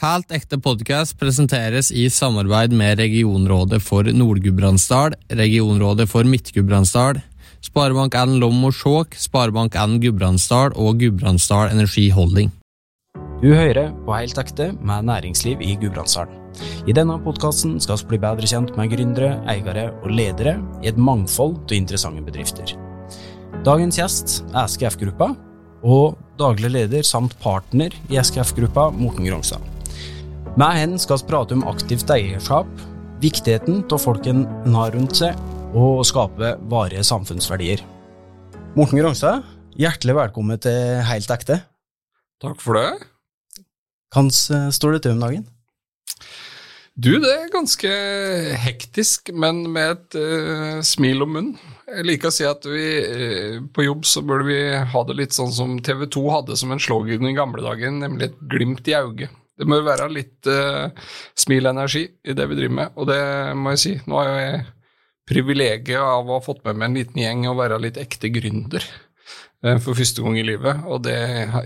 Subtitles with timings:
[0.00, 7.18] Helt ekte podkast presenteres i samarbeid med Regionrådet for Nord-Gudbrandsdal, Regionrådet for Midt-Gudbrandsdal,
[7.66, 12.48] Sparebank1 Lom og Skjåk, Sparebank1 Gudbrandsdal og Gudbrandsdal Energi Holding.
[13.42, 16.38] Du hører på Helt ekte med næringsliv i Gudbrandsdalen.
[16.88, 21.02] I denne podkasten skal vi bli bedre kjent med gründere, eiere og ledere i et
[21.10, 22.72] mangfold av interessante bedrifter.
[23.68, 25.28] Dagens gjest er SKF-gruppa,
[25.84, 29.68] og daglig leder samt partner i SKF-gruppa, Morten Grongstad.
[30.58, 32.66] Med henne skal vi prate om aktivt eierskap,
[33.22, 35.38] viktigheten av folken en har rundt seg,
[35.70, 37.84] og å skape varige samfunnsverdier.
[38.74, 39.46] Morten Grongstad,
[39.78, 41.60] hjertelig velkommen til Helt ekte.
[42.42, 42.88] Takk for det.
[44.10, 45.46] Hvordan står det til om dagen?
[46.98, 47.90] Du, det er ganske
[48.60, 51.76] hektisk, men med et uh, smil om munnen.
[51.86, 55.36] Jeg liker å si at vi uh, på jobb så burde vi ha det litt
[55.36, 58.98] sånn som TV 2 hadde som en slogan i gamle dager, nemlig et glimt i
[58.98, 59.39] øyet.
[59.60, 60.88] Det må være litt uh,
[61.36, 63.20] smilenergi i det vi driver med, og det
[63.60, 63.92] må jeg si.
[64.08, 64.62] Nå har jeg
[65.30, 68.86] privilegiet av å ha fått med meg en liten gjeng og være litt ekte gründer
[69.66, 71.18] uh, for første gang i livet, og det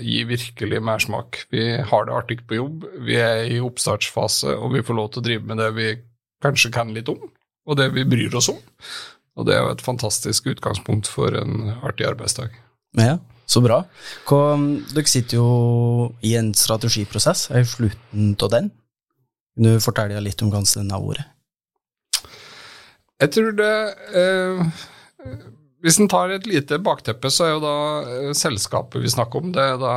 [0.02, 1.44] gir virkelig mersmak.
[1.54, 5.22] Vi har det artig på jobb, vi er i oppstartsfase, og vi får lov til
[5.22, 5.88] å drive med det vi
[6.44, 7.22] kanskje kan litt om,
[7.64, 8.58] og det vi bryr oss om.
[9.38, 12.54] Og det er jo et fantastisk utgangspunkt for en artig arbeidsdag.
[12.98, 13.82] Ja, så bra.
[14.28, 15.48] Dere sitter jo
[16.24, 18.72] i en strategiprosess, er slutten av den.
[19.54, 21.30] Kan du fortelle litt om hvordan den har vært?
[23.22, 23.74] Jeg tror det
[24.18, 24.62] eh,
[25.84, 27.76] Hvis en tar et lite bakteppe, så er jo da
[28.08, 29.96] eh, selskapet vi snakker om, det er da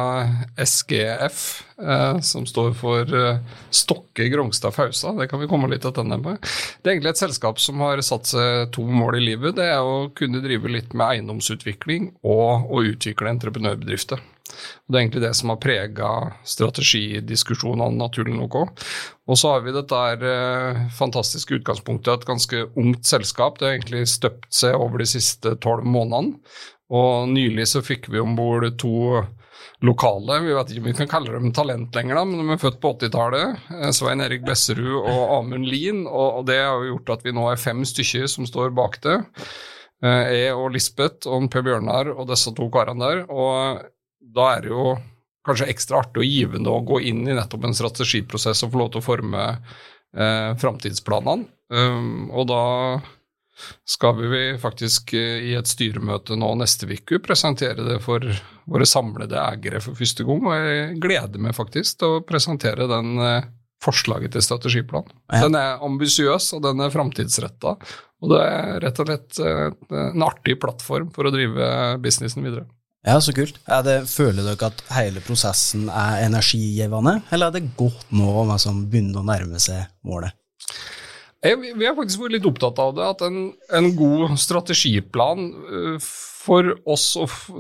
[0.60, 1.38] SGF,
[1.80, 3.40] eh, som står for eh,
[3.72, 5.14] Stokke Grongstad Fausa.
[5.16, 6.44] Det kan vi komme litt tilbake med.
[6.44, 9.56] Det er egentlig et selskap som har satt seg to mål i livet.
[9.56, 14.20] Det er å kunne drive litt med eiendomsutvikling og å utvikle entreprenørbedrifter.
[14.52, 16.12] Og Det er egentlig det som har prega
[16.44, 18.86] strategidiskusjonene, naturlig nok òg.
[19.28, 23.58] Og så har vi dette her, eh, fantastiske utgangspunktet, et ganske ungt selskap.
[23.58, 26.40] Det har egentlig støpt seg over de siste tolv månedene.
[26.90, 29.26] Og nylig så fikk vi om bord to
[29.84, 32.62] lokale, vi vet ikke om vi kan kalle dem talent lenger, da, men de er
[32.62, 33.60] født på 80-tallet.
[33.76, 36.08] eh, Svein Erik Besserud og Amund Lien.
[36.08, 39.20] Og, det har jo gjort at vi nå er fem stykker som står bak det.
[40.04, 43.26] Eh, Jeg og Lisbeth og Per Bjørnar og disse to karene der.
[43.30, 43.84] Og
[44.36, 44.96] da er det jo
[45.48, 48.90] kanskje ekstra artig og givende å gå inn i nettopp en strategiprosess og få lov
[48.94, 51.48] til å forme eh, framtidsplanene.
[51.68, 52.64] Um, og da
[53.86, 58.24] skal vi faktisk eh, i et styremøte nå neste uke presentere det for
[58.70, 60.44] våre samlede eiere for første gang.
[60.46, 63.50] Og jeg gleder meg faktisk til å presentere den eh,
[63.84, 65.10] forslaget til strategiplan.
[65.32, 65.46] Ja.
[65.46, 67.76] Den er ambisiøs, og den er framtidsretta.
[68.24, 69.68] Og det er rett og slett eh,
[70.06, 71.72] en artig plattform for å drive
[72.04, 72.68] businessen videre.
[73.08, 73.56] Ja, så kult.
[73.88, 78.60] Det, føler dere at hele prosessen er energigivende, eller er det godt nå om med
[78.60, 80.36] som begynner å nærme seg målet?
[81.46, 83.38] Jeg, vi har faktisk vært litt opptatt av det, at en,
[83.80, 86.10] en god strategiplan øh,
[86.48, 87.10] for oss,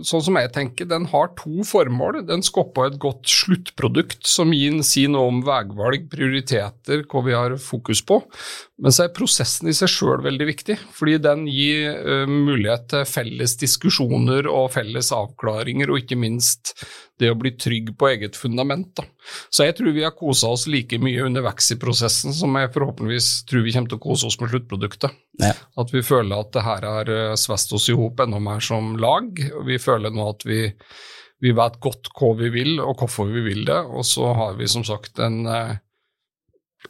[0.07, 2.21] sånn som jeg tenker, den har to formål.
[2.27, 7.57] Den skaper et godt sluttprodukt som gir si noe om veivalg, prioriteter, hva vi har
[7.61, 8.21] fokus på.
[8.77, 13.07] Men så er prosessen i seg sjøl veldig viktig, fordi den gir øh, mulighet til
[13.09, 16.75] felles diskusjoner og felles avklaringer, og ikke minst
[17.17, 18.91] det å bli trygg på eget fundament.
[18.99, 19.07] Da.
[19.49, 23.31] Så jeg tror vi har kosa oss like mye underveis i prosessen som jeg forhåpentligvis
[23.49, 25.17] tror vi kommer til å kose oss med sluttproduktet.
[25.41, 25.53] Ja.
[25.77, 28.95] At vi føler at det her har eh, svest oss i hop enda mer som
[29.01, 29.37] lag.
[29.67, 30.63] Vi føler nå at vi,
[31.43, 33.77] vi vet godt hva vi vil og hvorfor vi vil det.
[33.93, 35.77] Og så har vi som sagt en, eh,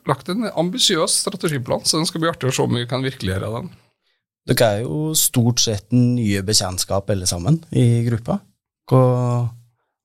[0.07, 3.51] lagt en ambisiøs strategiplan, så den skal bli artig å se om vi kan virkeliggjøre
[3.59, 3.69] den.
[4.47, 8.39] Dere er jo stort sett nye bekjentskap alle sammen i gruppa.
[8.87, 9.01] Hva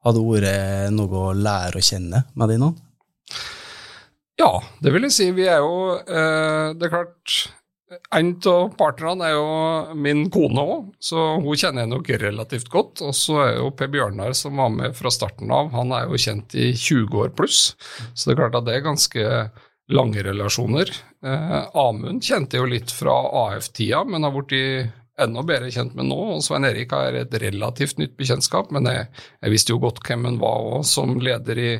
[0.03, 2.73] hadde vært noe å lære å kjenne med de nå?
[4.41, 5.29] Ja, det vil jeg si.
[5.37, 7.37] Vi er jo eh, Det er klart
[8.15, 13.03] En av partnerne er jo min kone òg, så hun kjenner jeg nok relativt godt.
[13.05, 16.21] Og så er jo Per Bjørnar, som var med fra starten av, han er jo
[16.21, 17.73] kjent i 20 år pluss.
[18.15, 19.29] Så det er klart at det er ganske
[19.93, 20.93] lange relasjoner.
[21.27, 23.15] Eh, Amund kjente jeg jo litt fra
[23.47, 26.21] AF-tida, men har blitt enda bedre kjent med nå.
[26.37, 29.09] Og Svein Erik er et relativt nytt bekjentskap, men jeg,
[29.43, 31.73] jeg visste jo godt hvem han var òg, som leder i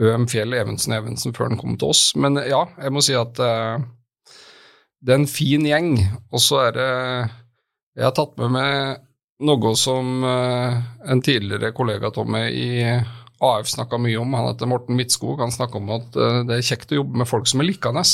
[0.00, 2.10] ØM Fjell Evensen Evensen før han kom til oss.
[2.18, 3.80] Men ja, jeg må si at eh,
[5.00, 5.94] det er en fin gjeng,
[6.30, 6.90] og så er det
[7.96, 9.06] Jeg har tatt med meg
[9.40, 10.76] noe som eh,
[11.10, 12.70] en tidligere kollega av meg i
[13.40, 14.34] AF snakka mye om.
[14.36, 15.40] Han heter Morten Midtskog.
[15.40, 18.04] Han snakka om at eh, det er kjekt å jobbe med folk som er likende.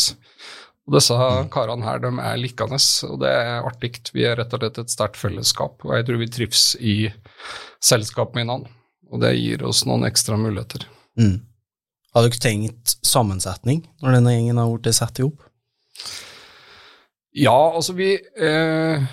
[0.87, 1.17] Og disse
[1.51, 2.79] karene her, de er likende,
[3.11, 3.93] og det er artig.
[4.15, 6.97] Vi er rett og slett et sterkt fellesskap, og jeg tror vi trives i
[7.83, 8.71] selskap med hverandre.
[9.11, 10.87] Og det gir oss noen ekstra muligheter.
[11.19, 11.43] Mm.
[12.15, 15.43] Har dere tenkt sammensetning når denne gjengen har blitt satt i hop?
[17.37, 19.07] Ja, altså vi eh,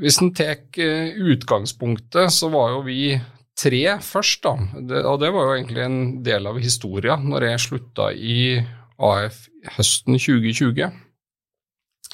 [0.00, 3.16] Hvis en tar eh, utgangspunktet, så var jo vi
[3.58, 4.54] tre først, da.
[4.88, 8.60] Det, og det var jo egentlig en del av historien når jeg slutta i
[9.02, 9.46] AF
[9.76, 10.92] høsten 2020.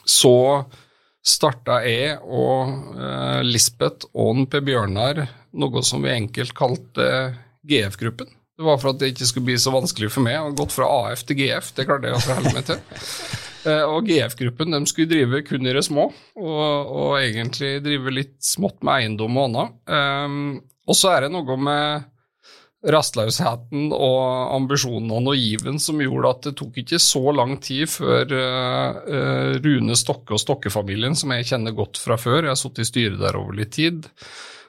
[0.08, 0.36] Så
[1.28, 5.24] starta jeg og eh, Lisbeth og Per Bjørnar
[5.58, 7.08] noe som vi enkelt kalte
[7.68, 8.30] GF-gruppen.
[8.58, 10.88] Det var for at det ikke skulle bli så vanskelig for meg å gått fra
[11.04, 11.70] AF til GF.
[11.76, 12.80] Det klarte jeg å forholde meg til.
[13.68, 18.80] Eh, og GF-gruppen skulle drive kun i det små, og, og, egentlig drive litt smått
[18.86, 19.74] med eiendom og annet.
[19.90, 20.38] Um,
[20.88, 22.06] og så er det noe med
[22.88, 28.30] rastløsheten og ambisjonene og given som gjorde at det tok ikke så lang tid før
[28.30, 32.90] uh, Rune Stokke og Stokke-familien, som jeg kjenner godt fra før, jeg har sittet i
[32.92, 34.06] styret der over litt tid,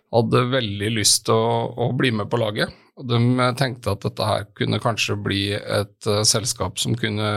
[0.09, 2.73] hadde veldig lyst til å, å, bli med på laget.
[2.99, 7.29] Og de tenkte at dette her kunne kanskje bli et uh, selskap som kunne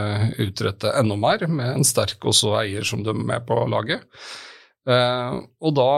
[0.43, 4.03] utrette enda mer, med en sterk også eier som de er med på laget.
[4.83, 5.91] Uh, og da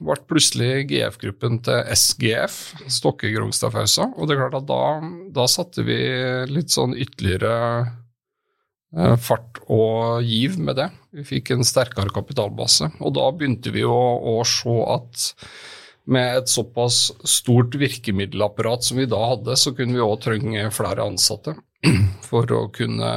[0.00, 2.56] ble plutselig GF-gruppen til SGF,
[2.88, 4.08] Stokke Grongstadfausa.
[4.16, 4.84] Og det er klart at da,
[5.36, 5.98] da satte vi
[6.48, 7.52] litt sånn ytterligere
[8.96, 10.88] uh, fart og giv med det.
[11.12, 12.88] Vi fikk en sterkere kapitalbase.
[13.04, 14.00] Og da begynte vi å,
[14.32, 15.28] å se at
[16.10, 21.06] med et såpass stort virkemiddelapparat som vi da hadde, så kunne vi òg trenge flere
[21.06, 21.54] ansatte
[22.30, 23.12] for å kunne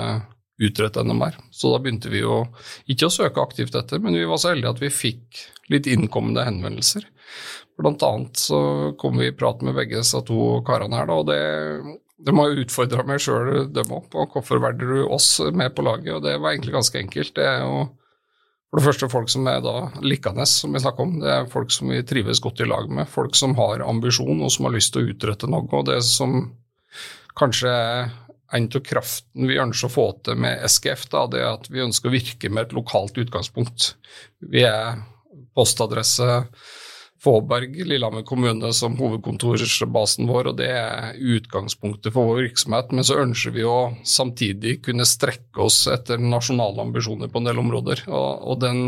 [0.62, 1.38] utrette enda mer.
[1.51, 2.44] Så da begynte vi jo
[2.86, 5.42] ikke å søke aktivt etter, men vi var så heldige at vi fikk
[5.74, 7.07] litt innkommende henvendelser.
[7.80, 8.60] Blant annet så
[9.01, 12.62] kom vi i prat med begge disse to karene her, da, og det, de har
[12.62, 16.38] utfordra meg sjøl, dem òg, på hvorfor valgte du oss med på laget, og det
[16.38, 17.34] var egentlig ganske enkelt.
[17.39, 17.88] Det er jo
[18.74, 21.12] for det første folk som er da likandes, som vi snakker om.
[21.22, 23.06] Det er folk som vi trives godt i lag med.
[23.06, 25.68] Folk som har ambisjon og som har lyst til å utrette noe.
[25.78, 26.40] Og det som
[27.38, 28.10] kanskje er
[28.58, 31.86] en av kraften vi ønsker å få til med SGF, da, det er at vi
[31.86, 33.92] ønsker å virke med et lokalt utgangspunkt.
[34.42, 35.04] Vi er
[35.54, 36.42] postadresse
[37.24, 42.92] Fåberg, Lillehammer kommune, som hovedkontorsbasen vår, og det er utgangspunktet for vår virksomhet.
[42.92, 47.62] Men så ønsker vi å samtidig kunne strekke oss etter nasjonale ambisjoner på en del
[47.64, 48.04] områder.
[48.12, 48.81] Og, og den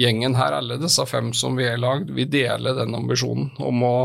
[0.00, 3.96] gjengen her, alle disse fem som vi har lagd, vi deler den ambisjonen om å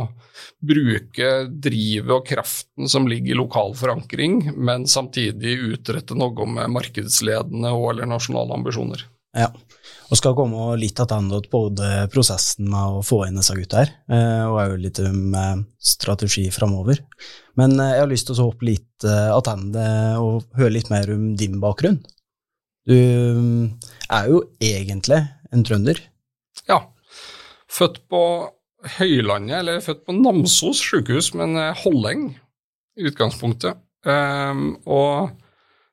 [0.62, 7.74] bruke drivet og kraften som ligger i lokal forankring, men samtidig utrette noe med markedsledende
[7.74, 9.06] og eller nasjonale ambisjoner.
[9.36, 9.50] Ja,
[10.16, 14.44] og skal komme litt tilbake både prosessen med å få inn disse gutta her, eh,
[14.48, 15.58] og òg litt om eh,
[15.92, 17.02] strategi framover.
[17.60, 19.82] Men eh, jeg har lyst til å hoppe litt tilbake
[20.24, 21.98] og høre litt mer om din bakgrunn.
[22.88, 25.20] Du er jo egentlig
[25.52, 26.00] en trønder?
[26.70, 26.80] Ja.
[27.68, 28.22] Født på
[28.96, 32.30] Høylandet, eller født på Namsos sykehus, men holleng
[32.96, 33.84] i utgangspunktet.
[34.08, 35.36] Um, og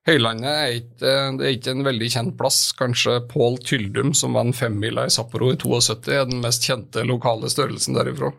[0.08, 2.56] Høylandet er ikke, det er ikke en veldig kjent plass.
[2.74, 7.50] Kanskje Pål Tyldum, som vant femmila i Sapporo i 72, er den mest kjente lokale
[7.52, 8.32] størrelsen derifra.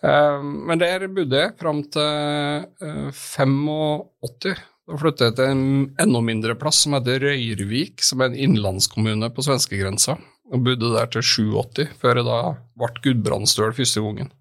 [0.00, 2.64] Eh, men der bodde jeg fram til
[3.12, 4.48] 85.
[4.54, 5.64] Eh, da flyttet jeg til en
[6.00, 10.16] enda mindre plass som heter Røyrvik, som er en innlandskommune på svenskegrensa.
[10.48, 12.40] Og bodde der til 87, før jeg da
[12.80, 14.32] ble Gudbrandsdøl første gangen.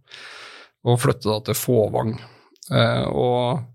[0.87, 2.15] Og flyttet da til Fåvang.
[2.71, 3.65] Eh, og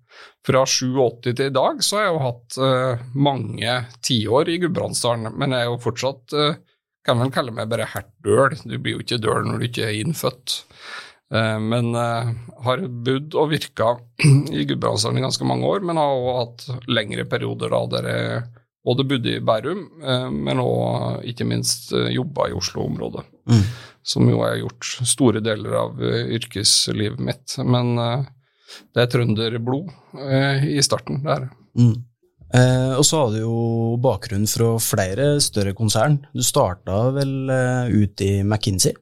[0.46, 5.30] fra 87 til i dag så har jeg jo hatt uh, mange tiår i Gudbrandsdalen,
[5.38, 6.56] men jeg er jo fortsatt uh,
[7.06, 8.58] kan vel kalle meg bare hertdøl.
[8.62, 10.60] Du blir jo ikke døl når du ikke er innfødt.
[11.32, 13.94] Uh, men har bodd og virka
[14.58, 18.42] i Gudbrandsdalen i ganske mange år, men har også hatt lengre perioder da der jeg
[18.82, 19.82] både bodde i Bærum,
[20.42, 23.22] men òg ikke minst jobba i Oslo-området.
[23.46, 23.60] Mm.
[24.02, 27.54] Som jo har gjort store deler av yrkeslivet mitt.
[27.62, 27.92] Men
[28.94, 31.22] det er trønderblod eh, i starten.
[31.26, 31.50] der.
[31.78, 32.00] Mm.
[32.52, 33.58] Eh, og så har du jo
[34.02, 36.18] bakgrunn fra flere større konsern.
[36.36, 38.92] Du starta vel eh, ut i McKinsey?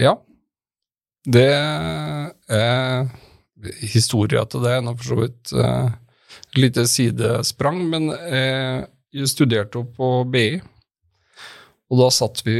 [0.00, 0.16] Ja.
[1.22, 3.10] Det er
[3.84, 4.78] historia til det.
[4.82, 5.92] Nå for så vidt eh,
[6.56, 10.56] lite sidesprang, men jeg studerte jo på BI.
[11.92, 12.56] Og da satt vi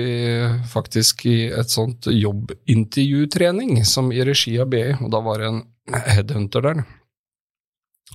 [0.68, 5.62] faktisk i et sånt jobbintervjutrening som i regi av BI, og da var det en
[5.90, 6.82] headhunter der.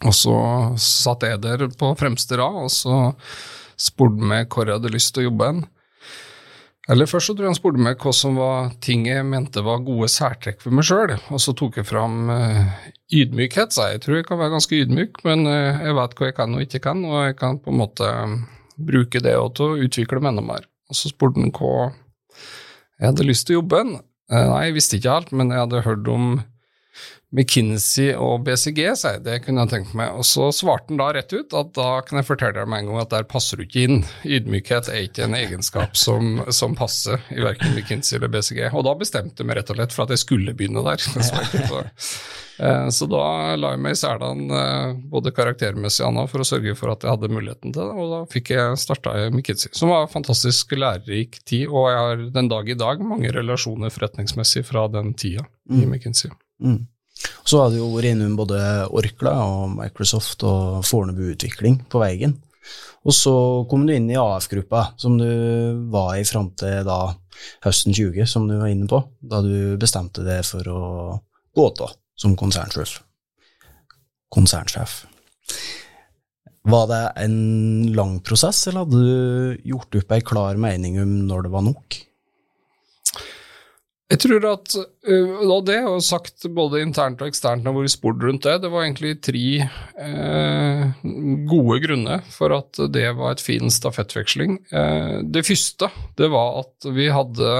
[0.05, 0.35] Og så
[0.81, 2.99] satt jeg der på fremste rad, og så
[3.77, 5.65] spurte han meg hvor jeg hadde lyst til å jobbe hen.
[6.87, 9.81] Eller først så tror jeg han spurte meg hva som var ting jeg mente var
[9.83, 12.69] gode særtrekk for meg sjøl, og så tok jeg fram uh,
[13.11, 13.97] ydmykhet, sa jeg.
[13.97, 16.63] Jeg tror jeg kan være ganske ydmyk, men uh, jeg vet hva jeg kan og
[16.63, 18.37] ikke kan, og jeg kan på en måte um,
[18.77, 20.69] bruke det til å utvikle meg enda mer.
[20.87, 21.89] Og så spurte han hva
[22.97, 23.97] jeg hadde lyst til å jobbe hen.
[24.31, 26.29] Uh, nei, jeg visste ikke alt, men jeg hadde hørt om
[27.35, 30.13] McKinsey og BCG, sier det kunne jeg tenkt meg.
[30.15, 32.91] Og så svarte han da rett ut at da kan jeg fortelle deg med en
[32.93, 33.97] gang at der passer du ikke inn.
[34.23, 38.69] Ydmykhet er ikke en egenskap som, som passer i verken McKinsey eller BCG.
[38.71, 41.03] Og da bestemte jeg meg rett og slett for at jeg skulle begynne der.
[41.03, 41.83] Så,
[42.63, 43.21] eh, så da
[43.59, 47.03] la jeg meg i selene eh, både karaktermessig og annet for å sørge for at
[47.03, 49.75] jeg hadde muligheten til det, og da fikk jeg starta i McKinsey.
[49.77, 53.91] Som var en fantastisk lærerik tid, og jeg har den dag i dag mange relasjoner
[53.93, 55.89] forretningsmessig fra den tida i Mm.
[55.91, 56.31] McKinsey.
[56.63, 56.85] Mm.
[57.47, 58.59] Så har du vært innom både
[58.91, 62.35] Orkla og Microsoft og Fornebu Utvikling på veien.
[63.07, 63.33] Og så
[63.71, 65.27] kom du inn i AF-gruppa, som du
[65.93, 66.99] var i fram til da
[67.63, 70.81] høsten 20, som du var inne på, da du bestemte deg for å
[71.55, 72.97] gå av som konsernsjef.
[74.33, 75.05] Konsernsjef.
[76.67, 77.37] Var det en
[77.95, 82.01] lang prosess, eller hadde du gjort opp ei klar mening om når det var nok?
[84.07, 87.91] Jeg tror at uh, og det jo sagt både internt og eksternt når vi har
[87.91, 90.83] spurt rundt det, det var egentlig tre eh,
[91.49, 94.61] gode grunner for at det var et fin stafettveksling.
[94.71, 97.51] Eh, det første det var at vi hadde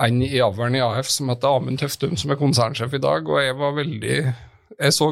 [0.00, 3.40] en i avlen i AF som heter Amund Tøftum, som er konsernsjef i dag, og
[3.40, 4.18] jeg var veldig
[4.80, 5.10] jeg så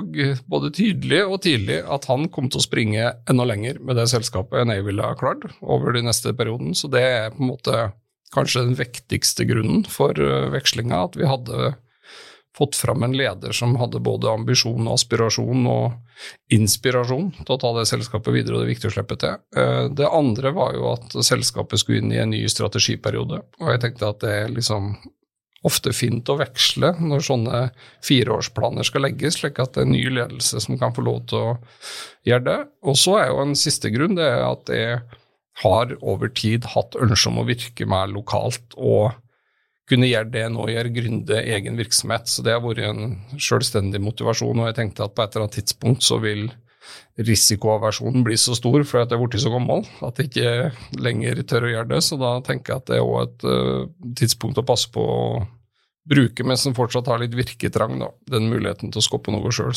[0.48, 4.60] både tydelig og tidlig at han kom til å springe enda lenger med det selskapet
[4.60, 7.88] enn jeg ville ha klart over de neste perioden, så det er på en måte
[8.34, 11.74] kanskje den vektigste grunnen for uh, vekslinga, at vi hadde
[12.58, 17.70] fått fram en leder som hadde både ambisjon og aspirasjon og inspirasjon til å ta
[17.76, 19.38] det selskapet videre, og det er viktig å slippe til.
[19.56, 23.84] Uh, det andre var jo at selskapet skulle inn i en ny strategiperiode, og jeg
[23.84, 24.96] tenkte at det er liksom
[25.66, 27.62] ofte fint å veksle når sånne
[28.06, 31.56] fireårsplaner skal legges, slik at det er ny ledelse som kan få lov til å
[32.28, 32.58] gjøre det.
[32.86, 35.00] Og så er jo en siste grunn det er at jeg
[35.62, 39.16] har over tid hatt ønske om å virke mer lokalt og
[39.88, 42.28] kunne gjøre det nå, gjøre gründe egen virksomhet.
[42.28, 45.60] Så det har vært en selvstendig motivasjon, og jeg tenkte at på et eller annet
[45.62, 46.50] tidspunkt så vil
[47.18, 51.42] risikoaversjonen bli så stor for at jeg er blitt så gammel at jeg ikke lenger
[51.48, 52.02] tør å gjøre det.
[52.06, 55.22] Så da tenker jeg at det er òg et uh, tidspunkt å passe på å
[56.08, 58.12] bruke mens en fortsatt har litt virketrang, da.
[58.30, 59.74] Den muligheten til å skape noe sjøl.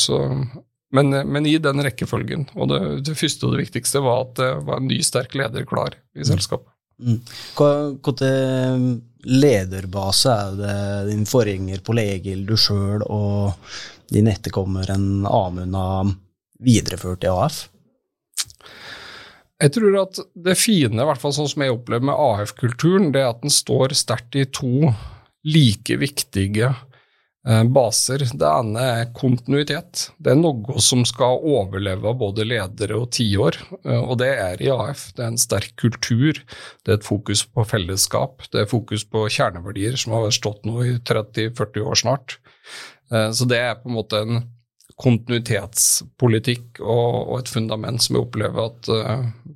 [0.92, 2.50] Men, men, i den rekkefølgen.
[2.60, 5.64] Og det, det, første og det viktigste var at det var en ny, sterk leder
[5.68, 6.68] klar i selskapet.
[7.02, 7.18] Mm.
[7.58, 10.76] Hva til lederbase er det
[11.12, 13.54] din forgjenger på Legil, du sjøl og
[14.12, 16.12] din etterkommer en Amund har
[16.62, 17.64] videreført i AF?
[19.62, 23.22] Jeg tror at det fine, i hvert fall sånn som jeg opplever med AF-kulturen, det
[23.22, 24.90] er at den står sterkt i to
[25.46, 26.88] like viktige eh,
[27.42, 28.22] baser.
[28.38, 30.12] Det ene er kontinuitet.
[30.22, 34.70] Det er noe som skal overleve både ledere og tiår, eh, og det er i
[34.74, 35.08] AF.
[35.18, 36.38] Det er en sterk kultur,
[36.86, 40.86] det er et fokus på fellesskap, det er fokus på kjerneverdier som har stått nå
[40.86, 42.40] i 30-40 år snart.
[43.12, 44.44] Eh, så det er på en måte en
[45.02, 48.90] kontinuitetspolitikk og, et fundament som jeg opplever at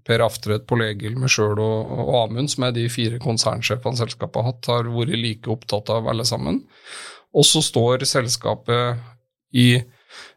[0.07, 4.39] Per Aftred Pål Egil, meg sjøl og, og, Amund, som er de fire konsernsjefene selskapet
[4.41, 6.63] har hatt, har vært like opptatt av alle sammen.
[7.35, 9.01] Og så står selskapet
[9.55, 9.75] i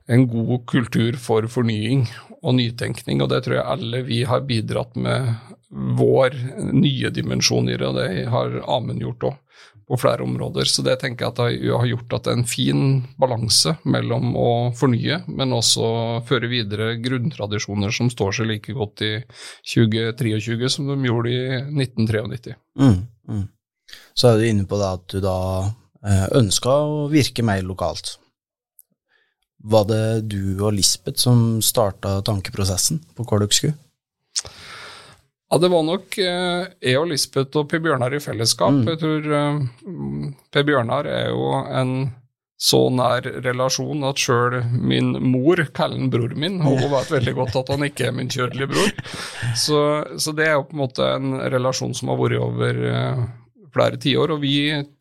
[0.08, 2.06] en god kultur for fornying
[2.42, 5.34] og nytenkning, og det tror jeg alle vi har bidratt med
[5.98, 6.36] vår
[6.72, 9.36] nye dimensjon i det, og det har Amund gjort òg
[9.88, 10.68] på flere områder.
[10.68, 12.82] Så det tenker jeg at det har gjort at det er en fin
[13.20, 15.90] balanse mellom å fornye, men også
[16.28, 19.12] føre videre grunntradisjoner som står seg like godt i
[19.72, 22.56] 2023 som de gjorde i 1993.
[22.80, 22.98] Mm,
[23.32, 23.46] mm.
[24.12, 25.38] Så er du inne på det at du da
[26.04, 28.16] ønska å virke mer lokalt.
[29.58, 33.74] Var det du og Lisbeth som starta tankeprosessen på hva dere skulle?
[35.48, 38.74] Ja, det var nok eh, jeg og Lisbeth og Per Bjørnar i fellesskap.
[38.74, 38.88] Mm.
[38.92, 41.92] Jeg tror eh, Per Bjørnar er jo en
[42.58, 47.34] så nær relasjon at sjøl min mor kaller han bror min, og hun vet veldig
[47.36, 48.88] godt at han ikke er min kjødelige bror.
[49.54, 49.82] Så,
[50.18, 52.80] så, det er jo på en måte en relasjon som har vært over
[53.74, 54.34] flere tiår.
[54.34, 54.54] Og vi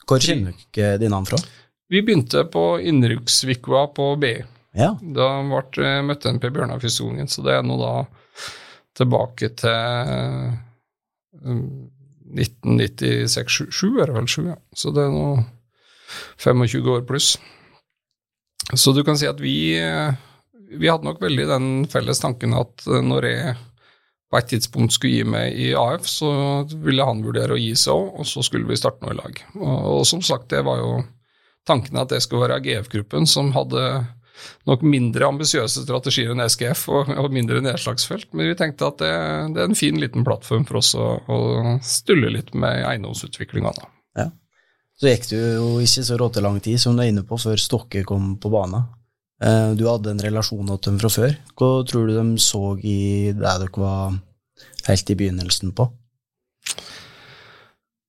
[0.08, 1.40] Hvor kommer dere de navn fra?
[1.88, 4.36] Vi begynte på innrykksvikua på BI.
[4.78, 4.94] Ja.
[5.02, 7.94] Da ble, møtte en Per Bjørnar gangen, så det er nå da
[8.98, 10.58] tilbake til
[12.38, 14.58] 1996-7, er det vel 7, ja.
[14.76, 15.28] Så det er nå
[16.42, 17.38] 25 år pluss.
[18.76, 19.80] Så du kan si at vi,
[20.76, 23.56] vi hadde nok veldig den felles tanken at når jeg
[24.28, 26.30] på et tidspunkt skulle gi meg i AF, så
[26.84, 29.40] ville han vurdere å gi seg òg, og så skulle vi starte noe i lag.
[29.56, 30.92] Og, og som sagt, det var jo
[31.68, 33.84] tanken at det skulle være GF-gruppen som hadde
[34.70, 39.14] nok mindre ambisiøse strategier enn SGF og, og, mindre nedslagsfelt, men vi tenkte at det,
[39.56, 41.40] det, er en fin liten plattform for oss å, å
[41.86, 43.74] stulle litt med eiendomsutviklinga.
[44.20, 44.30] Ja.
[44.98, 47.60] Så gikk det jo ikke så råte lang tid, som du er inne på, før
[47.62, 48.88] Stokke kom på banen.
[49.44, 51.38] Eh, du hadde en relasjon til dem fra før.
[51.58, 52.98] Hva tror du de så i
[53.38, 54.18] det dere var
[54.88, 55.90] helt i begynnelsen på?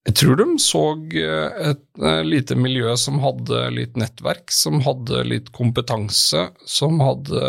[0.08, 0.82] Jeg tror de så
[1.20, 7.42] eh, et eh, lite miljø som hadde litt nettverk, som hadde litt kompetanse, som hadde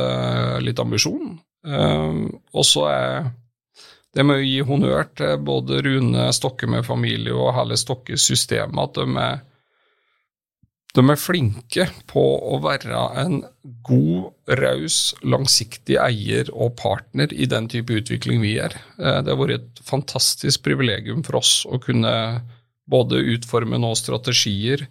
[0.65, 1.37] litt ambisjon.
[1.69, 3.25] Og så er
[4.15, 8.95] det med å gi honnør til både Rune Stokke med familie og hele Stokke-systemet, at
[8.95, 9.41] de er,
[10.97, 13.41] de er flinke på å være en
[13.85, 18.73] god, raus, langsiktig eier og partner i den type utvikling vi er.
[18.97, 22.13] Eh, det har vært et fantastisk privilegium for oss å kunne
[22.89, 24.87] både utforme nå strategier,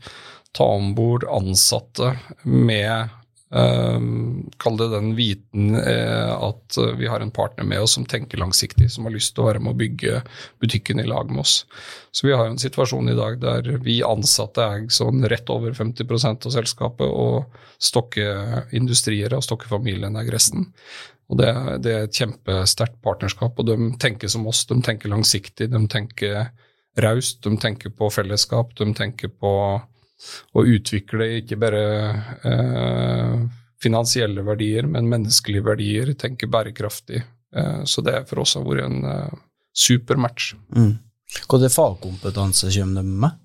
[0.55, 2.15] ta om bord ansatte
[2.47, 3.11] med
[3.49, 8.91] Kall det den viten uh, at vi har en partner med oss som tenker langsiktig,
[8.93, 10.21] som har lyst til å være med å bygge
[10.61, 11.63] butikken i lag med oss.
[12.13, 16.49] Så vi har en situasjon i dag der vi ansatte er sånn rett over 50%
[16.49, 17.49] av selskapet, og
[17.81, 20.69] Stokke Industrier og Stokke familien er resten.
[21.29, 21.51] Og det,
[21.85, 26.51] det er et kjempesterkt partnerskap, og de tenker som oss, de tenker langsiktig, de tenker
[27.01, 29.53] raust, de tenker på fellesskap, de tenker på
[30.57, 31.83] å utvikle ikke bare
[32.43, 33.35] eh,
[33.83, 37.23] finansielle verdier, men menneskelige verdier, tenke bærekraftig.
[37.55, 39.37] Eh, så det for oss har vært en eh,
[39.73, 40.55] super match.
[40.75, 40.97] Mm.
[41.61, 43.45] det fagkompetanse kommer de med?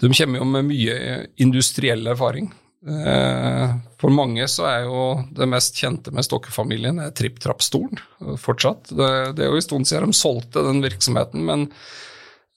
[0.00, 0.96] De kommer jo med mye
[1.44, 2.50] industriell erfaring.
[2.80, 5.02] Eh, for mange så er jo
[5.36, 8.88] det mest kjente med Stokke-familien tripp-trapp-stolen fortsatt.
[8.90, 12.09] Det, det, er jo en stund siden de solgte den virksomheten, men Eh,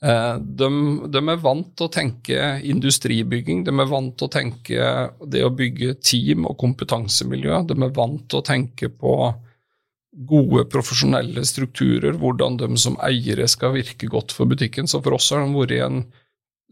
[0.04, 0.68] de,
[1.08, 4.90] de, er vant til å tenke industribygging, de er vant til å tenke
[5.32, 7.62] det å bygge team og kompetansemiljø.
[7.70, 9.16] De er vant til å tenke på
[10.14, 14.92] gode, profesjonelle strukturer, hvordan de som eiere skal virke godt for butikken.
[14.92, 16.04] Så for oss har de vært en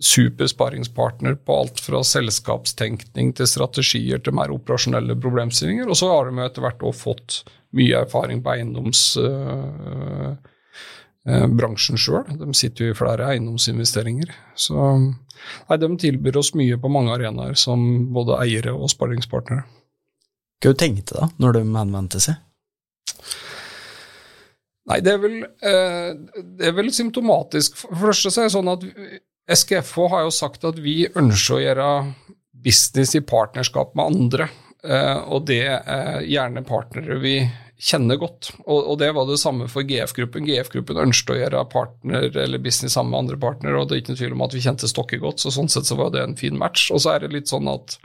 [0.01, 5.89] super sparingspartner på alt fra selskapstenkning til strategier til mer operasjonelle problemstillinger.
[5.89, 7.43] Og så har de etter hvert også fått
[7.77, 9.05] mye erfaring på eiendoms...
[9.23, 10.33] Eh,
[11.25, 12.25] bransjen sjøl.
[12.33, 14.31] De sitter jo i flere eiendomsinvesteringer.
[14.57, 19.67] Så nei, de tilbyr oss mye på mange arenaer som både eiere og sparringspartnere.
[20.61, 22.41] Hva tenkte du da, når de henvendte seg?
[24.89, 26.09] Nei, det er, vel, eh,
[26.57, 27.77] det er vel symptomatisk.
[27.83, 28.85] For det første så er det sånn at
[29.61, 31.87] SKFH har jo sagt at vi ønsker å gjøre
[32.65, 34.49] business i partnerskap med andre.
[34.81, 37.35] Eh, og det er gjerne partnere vi
[37.81, 38.51] kjenner godt.
[38.61, 40.45] Og, og, det var det samme for GF-gruppen.
[40.45, 44.13] GF-gruppen ønsket å gjøre partner eller business sammen med andre partnere, og det er ikke
[44.13, 46.37] noen tvil om at vi kjente Stokke godt, så sånn sett så var det en
[46.37, 46.89] fin match.
[46.93, 47.97] Og så er det litt sånn at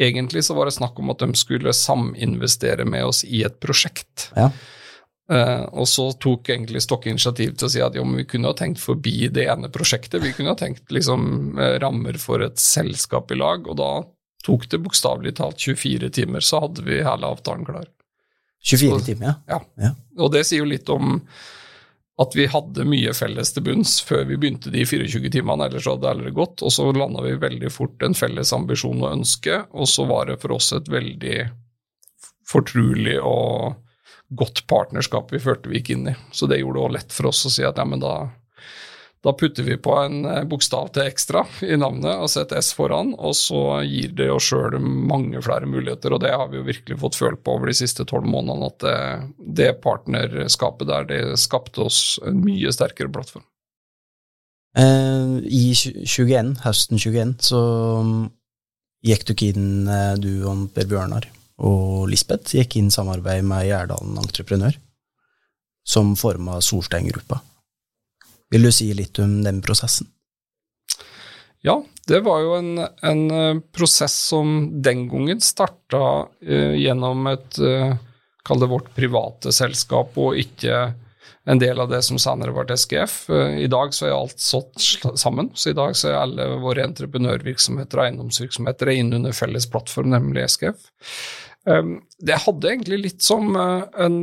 [0.00, 4.30] egentlig så var det snakk om at de skulle saminvestere med oss i et prosjekt.
[4.38, 4.48] Ja.
[5.32, 8.50] Uh, og så tok egentlig Stokke initiativ til å si at jo, men vi kunne
[8.50, 10.20] ha tenkt forbi det ene prosjektet.
[10.24, 13.92] Vi kunne ha tenkt liksom uh, rammer for et selskap i lag, og da
[14.44, 17.88] tok det bokstavelig talt 24 timer, så hadde vi hele avtalen klar.
[18.64, 19.34] 24 timer, ja.
[19.48, 19.60] ja.
[19.88, 19.92] ja.
[20.18, 21.18] Og det sier jo litt om
[22.22, 26.04] at vi hadde mye felles til bunns før vi begynte de 24 timene, ellers hadde
[26.04, 26.62] det aldri gått.
[26.62, 30.38] Og så landa vi veldig fort en felles ambisjon og ønske, og så var det
[30.42, 31.40] for oss et veldig
[32.48, 33.80] fortrulig og
[34.34, 36.16] godt partnerskap vi følte vi gikk inn i.
[36.32, 38.14] Så det gjorde det òg lett for oss å si at ja, men da
[39.24, 43.14] da putter vi på en eh, bokstav til ekstra i navnet og setter S foran,
[43.16, 46.12] og så gir det oss sjøl mange flere muligheter.
[46.12, 48.84] Og det har vi jo virkelig fått følt på over de siste tolv månedene, at
[48.84, 48.98] det,
[49.62, 53.46] det, partnerskapet der, det skapte oss en mye sterkere plattform.
[54.76, 57.62] Eh, I 21, høsten 21 så
[58.04, 58.20] mm,
[59.08, 61.30] gikk du inn, eh, du og Per Bjørnar
[61.64, 64.76] og Lisbeth gikk inn samarbeid med Gjerdalen Entreprenør,
[65.86, 67.40] som forma Solstein-gruppa.
[68.54, 70.06] Vil du si litt om den prosessen?
[71.64, 77.58] Ja, det var jo en, en eh, prosess som den gangen starta uh, gjennom et
[77.58, 77.96] uh,
[78.44, 80.82] Kall det vårt private selskap, og ikke
[81.48, 83.14] en del av det som senere ble SGF.
[83.32, 84.84] Uh, I dag så er alt satt
[85.18, 90.12] sammen, så i dag så er alle våre entreprenørvirksomheter og eiendomsvirksomheter inne under felles plattform,
[90.12, 90.84] nemlig SGF.
[91.64, 94.20] Um, det hadde egentlig litt som en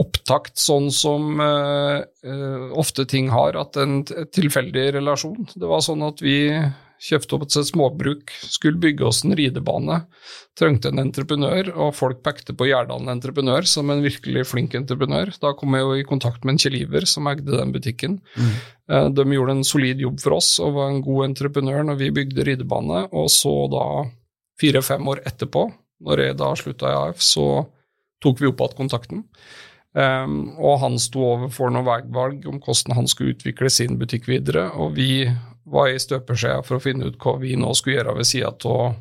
[0.00, 5.46] opptakt sånn som uh, uh, ofte ting har, at en tilfeldig relasjon.
[5.54, 6.38] Det var sånn at vi
[7.04, 9.98] kjøpte opp et småbruk, skulle bygge oss en ridebane,
[10.58, 15.34] trengte en entreprenør, og folk pekte på Gjerdalen Entreprenør som en virkelig flink entreprenør.
[15.42, 18.18] Da kom jeg jo i kontakt med en Kjell Iver som eide den butikken.
[18.38, 18.52] Mm.
[18.90, 22.12] Uh, de gjorde en solid jobb for oss og var en god entreprenør når vi
[22.22, 23.86] bygde ridebane, og så da
[24.60, 25.68] fire-fem år etterpå,
[26.04, 27.46] når jeg da slutta i AF, så
[28.24, 29.24] tok vi opp igjen kontakten.
[29.94, 34.68] Um, og han sto overfor noen veivalg om hvordan han skulle utvikle sin butikk videre.
[34.74, 35.26] Og vi
[35.70, 38.96] var i støpeskjea for å finne ut hva vi nå skulle gjøre ved sida av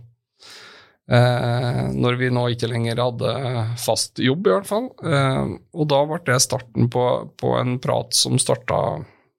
[1.12, 3.34] eh, når vi nå ikke lenger hadde
[3.84, 4.88] fast jobb, i hvert fall.
[5.04, 7.08] Eh, og da ble det starten på,
[7.40, 8.80] på en prat som starta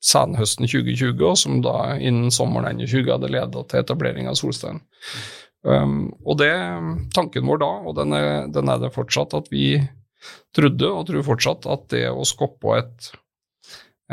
[0.05, 4.83] senhøsten 2020, og som da innen sommeren 2020 hadde leda til etablering av Solstein.
[5.65, 6.53] Um, og det
[7.17, 9.79] tanken vår da, og den er, den er, det fortsatt, at vi
[10.57, 13.11] trodde og tror fortsatt at det å skoppe et,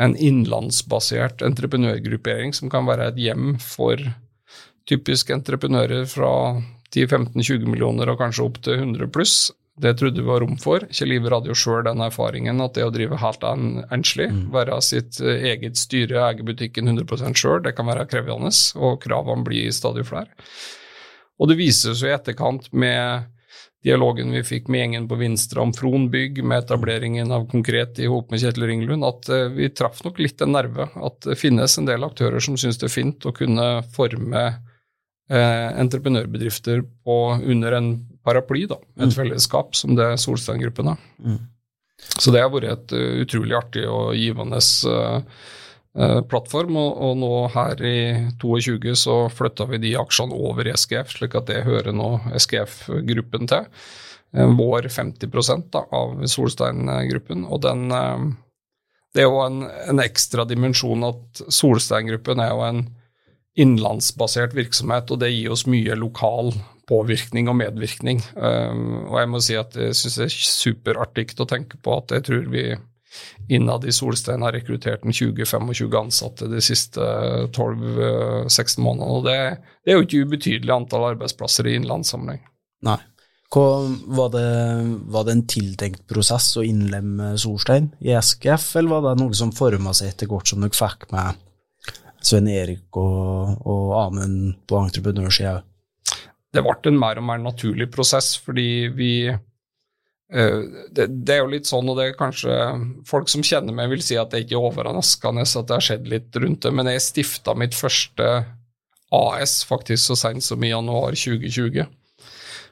[0.00, 4.00] en innlandsbasert entreprenørgruppering som kan være et hjem for
[4.88, 6.32] typisk entreprenører fra
[6.92, 10.84] 10-15-20 millioner og kanskje opp til 100 pluss, det trodde vi var rom for.
[10.92, 14.42] Kjell Iver hadde jo sjøl den erfaringen at det å drive helt enslig, mm.
[14.52, 19.46] være sitt eh, eget styre, eie butikken 100 sjøl, det kan være krevende, og kravene
[19.46, 20.28] blir stadig flere.
[21.40, 23.31] Og det vises jo i etterkant med
[23.82, 28.08] dialogen vi fikk med gjengen på Vinstra om Fron bygg, med etableringen av Konkret i
[28.10, 30.88] hop med Kjetil Ringlund, at uh, vi traff nok litt en nerve.
[30.94, 34.44] At det finnes en del aktører som syns det er fint å kunne forme
[35.30, 39.16] eh, entreprenørbedrifter på, under en paraply, da, et mm.
[39.16, 41.02] fellesskap som det Solstein-gruppen har.
[41.18, 41.40] Mm.
[42.18, 45.18] Så det har vært et uh, utrolig artig og givende Eh,
[45.92, 47.96] plattform, og, nå her i
[48.40, 53.50] 22 så flytta vi de aksjene over i SGF, slik at det hører nå SGF-gruppen
[53.50, 53.68] til.
[54.32, 57.44] Eh, vår 50 da, av Solstein-gruppen.
[57.44, 58.24] Og den eh,
[59.12, 62.86] Det er jo en, en ekstra dimensjon at Solstein-gruppen er jo en
[63.60, 66.54] innenlandsbasert virksomhet, og det gir oss mye lokal
[66.88, 68.22] påvirkning og medvirkning.
[68.32, 72.24] Og jeg må si at jeg syns det er superartig å tenke på at jeg
[72.24, 72.64] tror vi
[73.48, 77.00] innad i Solstein har rekruttert 20-25 ansatte de siste
[77.52, 79.08] 12-16 månedene.
[79.08, 79.38] og det,
[79.84, 82.42] det, er jo ikke ubetydelig antall arbeidsplasser i innlandssammenheng.
[82.86, 82.98] Nei.
[83.52, 83.64] Hva,
[84.06, 84.46] var, det,
[85.12, 89.52] var, det, en tiltenkt prosess å innlemme Solstein i SKF, eller var det noe som
[89.52, 91.42] forma seg etter hvert som dere fikk med
[92.22, 95.60] Svein Erik og, og Amund på entreprenørsida?
[96.52, 99.12] Det ble en mer og mer naturlig prosess, fordi vi
[100.32, 102.54] det, det, er jo litt sånn, og det er kanskje
[103.08, 106.08] folk som kjenner meg, vil si at det ikke er overraskende at det har skjedd
[106.08, 108.28] litt rundt det, men jeg stifta mitt første
[109.12, 111.84] AS faktisk så sent som i januar 2020.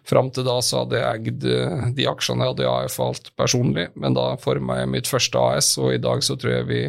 [0.09, 3.31] Fram til da så hadde jeg eid eh, de aksjene jeg hadde i AF alt
[3.39, 6.83] personlig, men da forma jeg mitt første AS, og i dag så tror jeg vi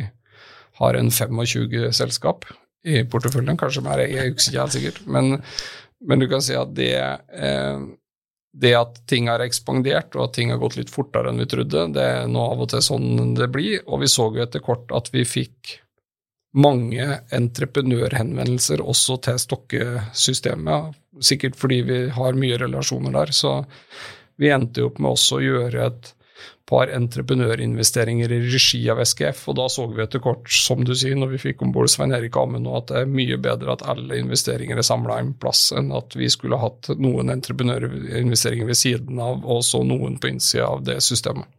[0.79, 2.47] har en 25 selskap
[2.87, 5.01] i porteføljen, kanskje mer, jeg husker ikke helt sikkert.
[5.05, 5.41] Men,
[6.01, 7.83] men, du kan si at det eh,
[8.51, 11.85] det at ting har ekspandert og at ting har gått litt fortere enn vi trodde,
[11.95, 13.79] det er nå av og til sånn det blir.
[13.87, 15.77] Og vi så jo etter kort at vi fikk
[16.51, 23.31] mange entreprenørhenvendelser også til Stokke-systemet, sikkert fordi vi har mye relasjoner der.
[23.35, 23.61] Så
[24.41, 26.11] vi endte jo opp med også å gjøre et
[26.71, 31.17] par entreprenørinvesteringer i regi av SGF, og da så vi etter kort, som du sier,
[31.19, 34.21] når vi fikk om bord Svein Erik Amund, at det er mye bedre at alle
[34.21, 39.43] investeringer er samla en plass, enn at vi skulle hatt noen entreprenørinvesteringer ved siden av,
[39.43, 41.49] og så noen på innsida av det systemet.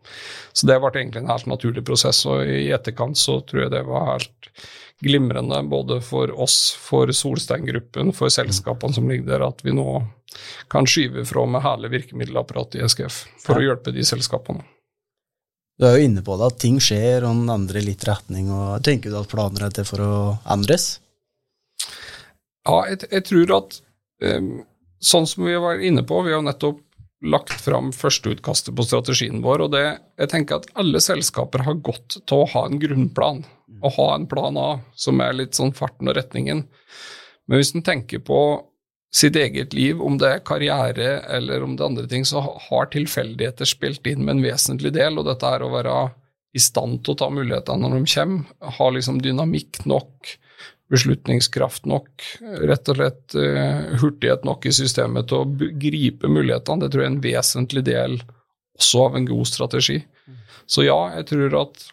[0.57, 3.85] Så det ble egentlig en helt naturlig prosess, og i etterkant så tror jeg det
[3.88, 4.53] var helt
[5.03, 9.88] glimrende både for oss, for Solstein-gruppen, for selskapene som ligger der, at vi nå
[10.72, 14.64] kan skyve fra med hele virkemiddelapparatet i SGF for å hjelpe de selskapene.
[15.81, 18.51] Du er jo inne på det, at ting skjer, og den endrer litt retning.
[18.53, 20.13] og Tenker du at planer er til for å
[20.53, 20.99] endres?
[22.69, 23.79] Ja, jeg, jeg tror at
[24.23, 24.53] um,
[25.03, 26.81] sånn som vi var inne på, vi har nettopp
[27.23, 29.85] lagt fram førsteutkastet på strategien vår, og det,
[30.19, 33.45] jeg tenker at alle selskaper har godt til å ha en grunnplan,
[33.83, 36.65] å ha en plan A som er litt sånn farten og retningen.
[37.47, 38.41] Men hvis en tenker på
[39.12, 42.88] sitt eget liv, om det er karriere eller om det er andre ting, så har
[42.92, 45.20] tilfeldigheter spilt inn med en vesentlig del.
[45.20, 45.96] Og dette er å være
[46.57, 50.33] i stand til å ta mulighetene når de kommer, ha liksom dynamikk nok,
[50.92, 52.25] beslutningskraft nok,
[52.68, 56.85] rett og slett uh, hurtighet nok i systemet til å gripe mulighetene.
[56.85, 58.18] Det tror jeg er en vesentlig del
[58.77, 60.03] også av en god strategi.
[60.68, 61.87] Så ja, jeg tror at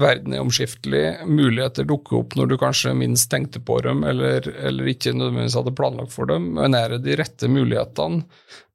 [0.00, 1.04] verden er omskiftelig.
[1.26, 5.76] Muligheter dukker opp når du kanskje minst tenkte på dem, eller, eller ikke nødvendigvis hadde
[5.76, 6.50] planlagt for dem.
[6.58, 8.24] Men er det de rette mulighetene,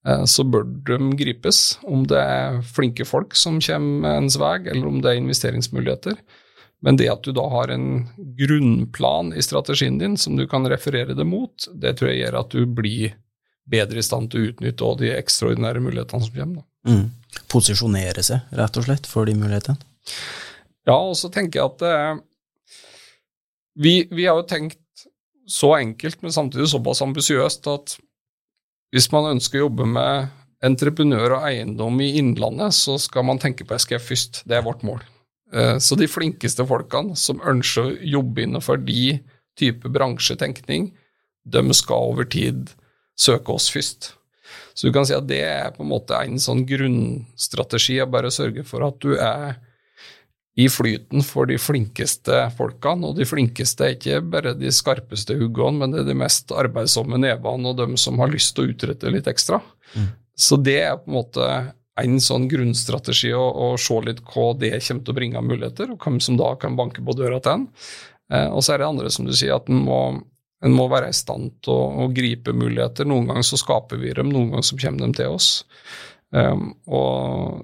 [0.08, 1.78] eh, så bør de gripes.
[1.86, 6.18] Om det er flinke folk som kommer ens vei, eller om det er investeringsmuligheter.
[6.86, 11.16] Men det at du da har en grunnplan i strategien din som du kan referere
[11.18, 13.16] det mot, det tror jeg gjør at du blir
[13.66, 16.66] bedre i stand til å utnytte de ekstraordinære mulighetene som kommer.
[16.86, 17.08] Mm.
[17.50, 19.80] Posisjonere seg, rett og slett, for de mulighetene?
[20.86, 22.24] Ja, og så tenker jeg at eh,
[23.76, 24.82] vi, vi, har jo tenkt
[25.50, 27.98] så enkelt, men samtidig såpass ambisiøst at
[28.94, 30.30] hvis man ønsker å jobbe med
[30.66, 34.42] entreprenør og eiendom i Innlandet, så skal man tenke på SKF først.
[34.48, 35.02] Det er vårt mål.
[35.54, 39.18] Eh, så de flinkeste folkene som ønsker å jobbe innenfor de
[39.60, 40.92] type bransjetenkning,
[41.46, 42.72] de skal over tid
[43.20, 44.14] søke oss først.
[44.76, 48.34] Så du kan si at det er på en måte en sånn grunnstrategi, å bare
[48.34, 49.56] sørge for at du er
[50.56, 55.82] i flyten for de flinkeste folkene, og de flinkeste er ikke bare de skarpeste huggene,
[55.82, 59.12] men det er de mest arbeidsomme nevene og de som har lyst til å utrette
[59.12, 59.60] litt ekstra.
[59.96, 60.14] Mm.
[60.48, 61.50] Så det er på en måte
[62.02, 65.92] en sånn grunnstrategi å, å, se litt hva det kommer til å bringe av muligheter,
[65.92, 67.68] og hvem som da kan banke på døra til en.
[68.32, 70.00] Eh, og så er det andre, som du sier, at en må,
[70.66, 73.08] en må være i stand til å, å, gripe muligheter.
[73.08, 75.52] Noen ganger så skaper vi dem, noen ganger så kommer de til oss.
[76.36, 77.64] Um, og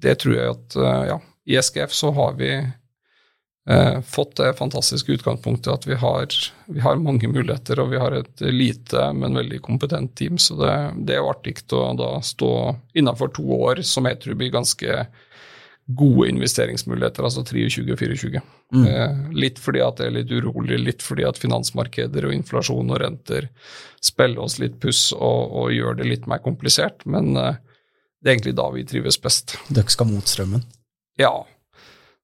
[0.00, 1.18] det tror jeg at, uh, ja,
[1.50, 2.50] i SGF så har vi
[3.68, 6.26] eh, fått det fantastiske utgangspunktet at vi har,
[6.66, 10.38] vi har, mange muligheter, og vi har et lite, men veldig kompetent team.
[10.38, 10.74] Så det,
[11.06, 12.52] det er jo artig å da stå
[12.94, 15.02] innenfor to år, som jeg tror blir ganske
[15.90, 18.40] gode investeringsmuligheter, altså 23-24.
[18.74, 18.84] Mm.
[18.86, 23.00] Eh, litt fordi at det er litt urolig, litt fordi at finansmarkeder og inflasjon og
[23.02, 23.48] renter
[24.04, 27.58] spiller oss litt puss og, og gjør det litt mer komplisert, men eh,
[28.20, 29.56] det er egentlig da vi trives best.
[29.72, 30.62] Dere skal mot strømmen?
[31.20, 31.46] Ja.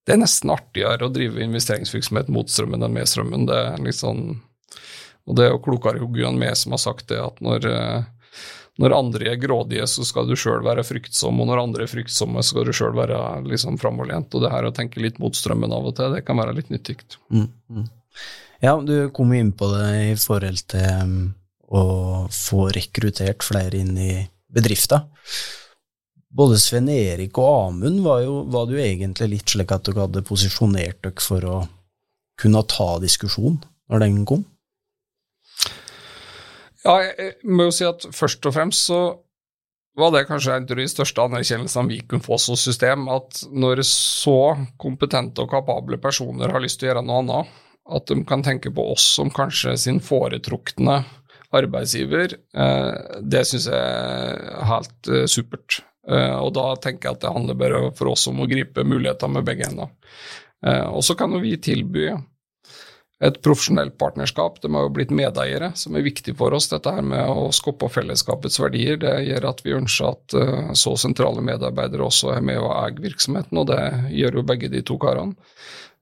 [0.06, 3.48] Det er nesten artigere å drive investeringsvirksomhet mot strømmen enn med strømmen.
[3.48, 4.37] Det er sånn,
[5.26, 8.06] og det er jo klokere hodet enn meg som har sagt det, at når, eh,
[8.78, 12.38] når andre er grådige, så skal du sjøl være fryktsom, og når andre er fryktsomme,
[12.38, 13.18] så skal du sjøl være
[13.50, 14.30] liksom framoverlent.
[14.30, 16.70] Og det her å tenke litt mot strømmen av og til, det kan være litt
[16.70, 17.00] nyttig.
[17.35, 17.90] Mm, mm.
[18.62, 21.18] Ja, du kom inn på det i forhold til um,
[21.66, 21.85] å
[22.32, 24.12] få rekruttert flere inn i
[24.54, 25.02] bedrifter
[26.37, 30.25] både Sven Erik og Amund var jo, var jo egentlig litt slik at dere hadde
[30.27, 31.57] posisjonert dere for å
[32.40, 34.44] kunne ta diskusjon når den kom?
[36.87, 39.01] Ja, jeg må jo si at først og fremst så
[39.96, 43.81] var det kanskje en av de største anerkjennelsene vi kunne få som system, at når
[43.88, 47.55] så kompetente og kapable personer har lyst til å gjøre noe annet,
[47.96, 51.01] at de kan tenke på oss som kanskje sin foretrukne
[51.57, 55.81] arbeidsgiver, eh, det syns jeg er helt eh, supert.
[56.07, 59.31] Uh, og da tenker jeg at det handler bare for oss om å gripe muligheter
[59.33, 59.90] med begge hender.
[60.64, 62.12] Uh, og så kan jo vi tilby
[63.27, 64.61] et profesjonelt partnerskap.
[64.62, 66.69] De har jo blitt medeiere, som er viktig for oss.
[66.71, 70.95] Dette her med å skoppe fellesskapets verdier, det gjør at vi ønsker at uh, så
[71.01, 73.83] sentrale medarbeidere også er med og eier virksomheten, og det
[74.14, 75.35] gjør jo begge de to karene.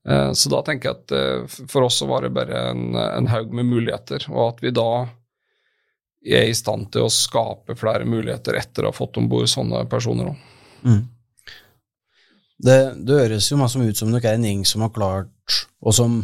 [0.05, 3.71] Så da tenker jeg at for oss så var det bare en, en haug med
[3.71, 5.07] muligheter, og at vi da
[6.25, 9.85] er i stand til å skape flere muligheter etter å ha fått om bord sånne
[9.91, 10.33] personer.
[10.85, 11.03] Mm.
[12.65, 15.97] Det, det, høres jo masse ut som dere er en gjeng som har klart, og
[15.97, 16.21] som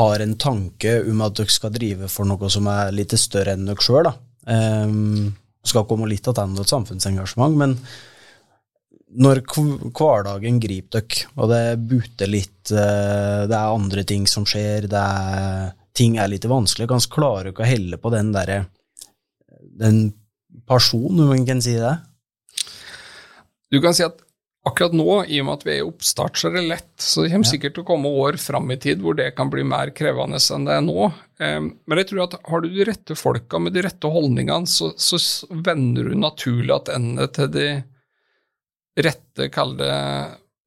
[0.00, 3.66] har en tanke om at dere skal drive for noe som er litt større enn
[3.68, 4.10] dere sjøl.
[4.50, 5.32] Um,
[5.66, 7.76] skal komme litt tilbake til samfunnsengasjement, men
[9.20, 14.86] når hverdagen griper dere, og det buter litt, eh, det er andre ting som skjer,
[14.86, 18.62] er, ting er litt vanskelig, ganske klarer dere å helle på den derre
[19.80, 20.00] en
[20.68, 21.94] person, om man kan si det?
[23.70, 24.18] Du kan si at
[24.66, 26.90] akkurat nå, i og med at vi er i oppstart, så er det lett.
[27.00, 27.52] Så det kommer ja.
[27.54, 30.66] sikkert til å komme år fram i tid hvor det kan bli mer krevende enn
[30.68, 31.06] det er nå.
[31.40, 35.20] Men jeg tror at har du de rette folka med de rette holdningene, så, så
[35.64, 37.70] vender du naturlig tilbake til de
[39.00, 39.94] rette, kall det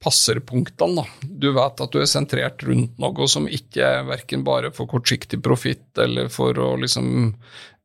[0.04, 1.04] passerpunktene.
[1.04, 1.28] Da.
[1.44, 5.40] Du vet at du er sentrert rundt noe som ikke er verken bare for kortsiktig
[5.44, 7.32] profitt eller for å liksom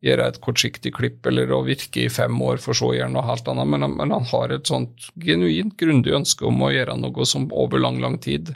[0.04, 3.26] gjøre et kortsiktig klipp eller å virke i fem år for så å gjøre noe
[3.26, 7.26] helt annet, men, men, han har et sånt genuint grundig ønske om å gjøre noe
[7.26, 8.52] som over lang, lang tid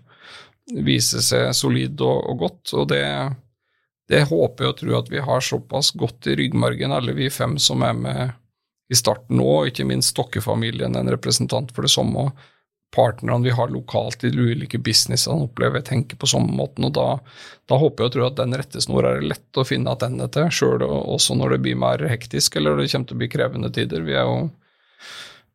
[0.72, 2.74] viser seg solid og, og godt.
[2.78, 3.02] og det,
[4.10, 7.82] det håper og tror at vi har såpass godt i ryggmargen, alle vi fem som
[7.82, 8.38] er med
[8.92, 12.28] i starten nå, og ikke minst Stokke-familien, en representant for det samme
[12.92, 16.86] partnerne vi har lokalt i de ulike businessene, opplever jeg tenker på samme måten.
[16.88, 17.06] og Da,
[17.70, 20.84] da håper jeg og tror at den rettesnora er lett å finne tilbake til, sjøl
[20.86, 24.04] også når det blir mer hektisk eller det kommer til å bli krevende tider.
[24.04, 24.50] Vi er jo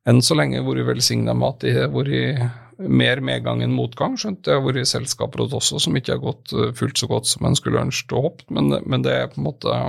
[0.07, 4.17] enn så lenge vært velsigna med at det har vært mer medgang enn motgang.
[4.17, 7.29] Skjønt det har vært selskaper hos også som ikke har gått eh, fullt så godt
[7.29, 9.79] som en skulle ønsket og håpet, men, men det er på en måte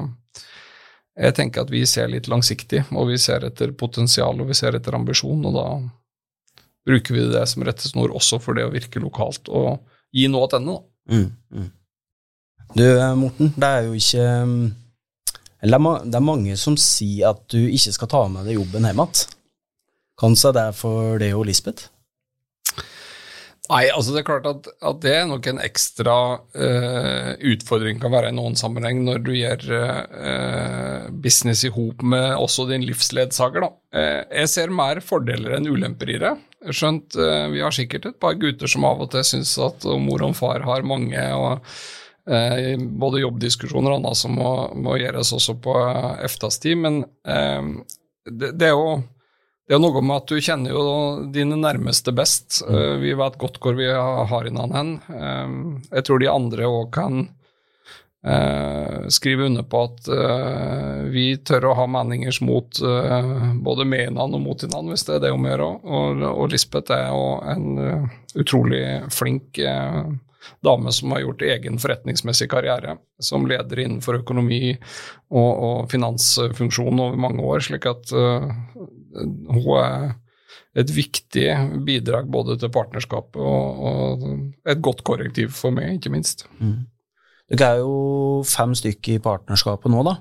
[1.19, 4.77] jeg tenker at vi ser litt langsiktig, og vi ser etter potensial og vi ser
[4.79, 5.43] etter ambisjon.
[5.51, 5.67] og da
[6.89, 9.83] bruker vi det som rettesnor også for det å virke lokalt og
[10.15, 10.85] gi noe tilbake.
[11.09, 11.69] Mm, mm.
[12.77, 12.85] Du,
[13.17, 14.25] Morten, det er jo ikke
[15.65, 19.01] Eller det er mange som sier at du ikke skal ta med deg jobben hjem
[19.05, 19.23] igjen.
[20.19, 21.89] Kanskje det er for deg og Lisbeth?
[23.69, 28.15] Nei, altså det er klart at, at det er nok en ekstra uh, utfordring kan
[28.15, 33.67] være i noen sammenheng når du gjør uh, business i hop med også din livsledsager.
[33.67, 33.71] da.
[33.93, 36.33] Uh, jeg ser mer fordeler enn ulemper i det.
[36.73, 37.15] Skjønt
[37.53, 40.65] vi har sikkert et par gutter som av og til syns at mor og far
[40.67, 41.63] har mange og
[42.99, 45.77] både jobbdiskusjoner og annet som må, må gjøres også på
[46.27, 46.83] EFTAs tid.
[46.83, 48.99] Men det, det, er jo
[49.69, 50.83] det er noe med at du kjenner jo
[51.29, 52.63] dine nærmeste best.
[52.65, 53.03] Mm.
[53.03, 54.95] vi vet godt hvor vi har hverandre hen.
[55.13, 57.19] Uh, jeg tror de andre òg kan
[58.25, 60.09] uh, skrive under på at
[61.13, 65.27] vi tør å ha meninger mot både med hverandre og mot hverandre, hvis det er
[65.27, 65.85] det hun gjør òg.
[65.85, 68.09] Og, og, Lisbeth er jo en
[68.41, 69.61] utrolig flink
[70.65, 77.21] dame som har gjort egen forretningsmessig karriere som leder innenfor økonomi og, og finansfunksjon over
[77.21, 77.61] mange år.
[77.69, 78.17] slik at
[79.15, 80.17] hun er
[80.79, 81.49] et viktig
[81.87, 86.47] bidrag både til partnerskapet og, og et godt korrektiv for meg, ikke minst.
[86.61, 86.87] Mm.
[87.49, 90.19] Dere er jo fem stykker i partnerskapet nå, da.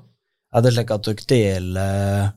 [0.55, 2.29] Er det slik at dere deler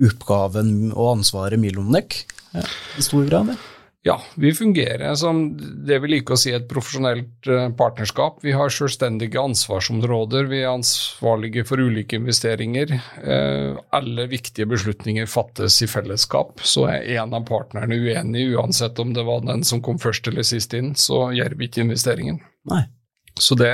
[0.00, 2.24] oppgaven og ansvaret mellom dere
[2.56, 2.64] ja,
[2.96, 3.52] i stor grad?
[3.52, 3.68] Eller?
[4.02, 5.42] Ja, vi fungerer som
[5.86, 8.38] det vi liker å si et profesjonelt eh, partnerskap.
[8.40, 12.94] Vi har selvstendige ansvarsområder, vi er ansvarlige for ulike investeringer.
[12.96, 16.64] Eh, alle viktige beslutninger fattes i fellesskap.
[16.64, 20.48] Så er en av partnerne uenig, uansett om det var den som kom først eller
[20.48, 22.40] sist inn, så gjør vi ikke investeringen.
[22.72, 22.86] Nei.
[23.40, 23.72] Så det,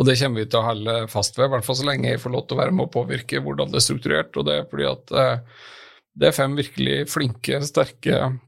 [0.00, 2.24] og det kommer vi til å holde fast ved, i hvert fall så lenge jeg
[2.24, 4.32] får lov til å være med å påvirke hvordan det er strukturert.
[4.40, 5.64] Og det er fordi at eh,
[6.18, 8.38] det er fem virkelig flinke, sterke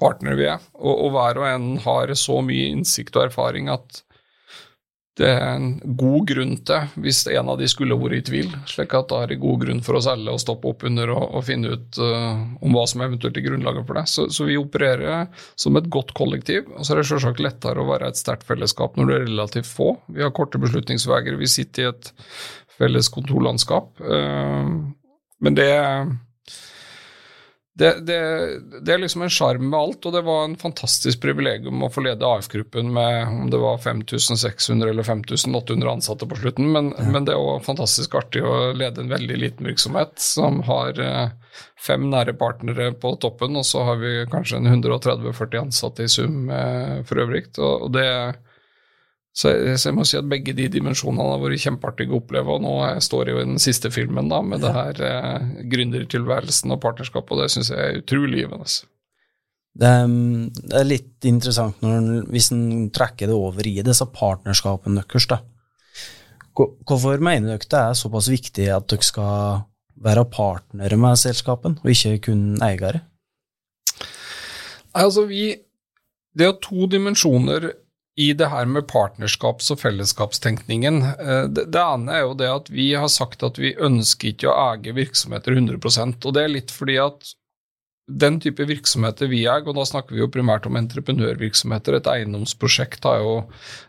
[0.00, 0.62] partner vi er.
[0.80, 4.02] Og, og, hver og en har så mye innsikt og erfaring at
[5.20, 8.94] det er en god grunn til, hvis en av de skulle vært i tvil, slik
[8.96, 11.44] at da er det god grunn for oss alle å stoppe opp under og, og
[11.44, 14.06] finne ut uh, om hva som eventuelt er grunnlaget for det.
[14.08, 15.26] Så, så, vi opererer
[15.60, 16.70] som et godt kollektiv.
[16.76, 19.68] Og så er det selvsagt lettere å være et sterkt fellesskap når det er relativt
[19.68, 19.90] få.
[20.14, 22.12] Vi har korte beslutningsveier, vi sitter i et
[22.80, 23.92] felles kontorlandskap.
[24.00, 24.88] Uh,
[25.44, 26.14] men det er
[27.78, 28.18] det, det,
[28.82, 32.02] det, er liksom en sjarm med alt, og det var en fantastisk privilegium å få
[32.04, 37.06] lede AF-gruppen med om det var 5600 eller 5800 ansatte på slutten, men, ja.
[37.14, 41.30] men det er òg fantastisk artig å lede en veldig liten virksomhet som har eh,
[41.80, 47.00] fem nære partnere på toppen, og så har vi kanskje 130-40 ansatte i sum eh,
[47.06, 47.46] for øvrig.
[47.56, 48.38] Og, og det er
[49.30, 52.56] så jeg, så jeg, må si at begge de dimensjonene har vært kjempeartige å oppleve.
[52.56, 56.74] Og nå står jeg jo i den siste filmen da, med det her eh, gründertilværelsen
[56.74, 58.66] og partnerskap, og det syns jeg er utrolig givende.
[59.80, 59.92] Det,
[60.58, 65.28] det, er litt interessant når, hvis en trekker det over i disse partnerskapene deres.
[65.30, 65.40] da.
[66.58, 69.62] Hvorfor mener dere det er såpass viktig at dere skal
[70.00, 73.04] være partnere med selskapen, og ikke kun eiere?
[74.96, 75.54] Altså, vi,
[76.34, 77.70] det er to dimensjoner
[78.20, 81.02] i det her med partnerskaps- og fellesskapstenkningen.
[81.10, 84.56] Eh, det, ene er jo det at vi har sagt at vi ønsker ikke å
[84.70, 87.34] eie virksomheter 100% og det er litt fordi at
[88.10, 91.94] den type virksomheter vi eier, og da snakker vi jo primært om entreprenørvirksomheter.
[91.96, 93.34] Et eiendomsprosjekt har jo,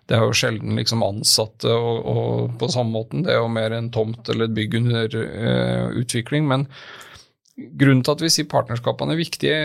[0.06, 3.26] det er jo sjelden liksom ansatte og, og på samme måten.
[3.26, 6.46] Det er jo mer en tomt eller et bygg under uh, utvikling.
[6.52, 6.68] men
[7.58, 9.56] Grunnen til at vi sier partnerskapene er viktige,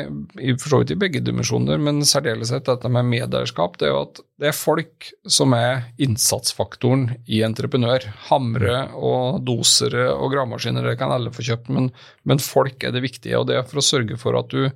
[0.59, 4.21] for så vidt i begge dimensjoner, men særdeleshet dette med medeierskap, det er jo at
[4.43, 8.09] det er folk som er innsatsfaktoren i entreprenør.
[8.27, 11.93] Hamre og dosere og gravemaskiner, det kan alle få kjøpt, men,
[12.27, 13.39] men folk er det viktige.
[13.39, 14.67] Og det er for å sørge for at du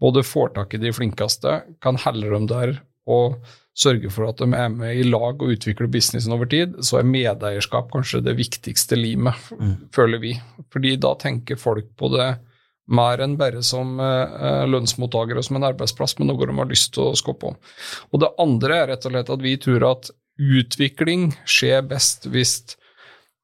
[0.00, 2.78] både får tak i de flinkeste, kan helle dem der
[3.10, 3.40] og
[3.80, 7.08] sørge for at de er med i lag og utvikler businessen over tid, så er
[7.08, 9.74] medeierskap kanskje det viktigste limet, mm.
[9.94, 10.34] føler vi.
[10.72, 12.30] Fordi da tenker folk på det
[12.90, 17.10] mer enn bare som eh, lønnsmottakere som en arbeidsplass, men noe de har lyst til
[17.10, 17.54] å skå på.
[18.10, 22.58] Og det andre er rett og slett at vi tror at utvikling skjer best hvis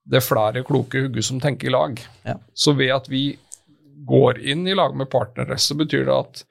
[0.07, 2.01] det er flere kloke hugger som tenker i lag.
[2.27, 2.39] Ja.
[2.55, 3.29] Så ved at vi
[4.07, 6.45] går inn i lag med partnere, så betyr det at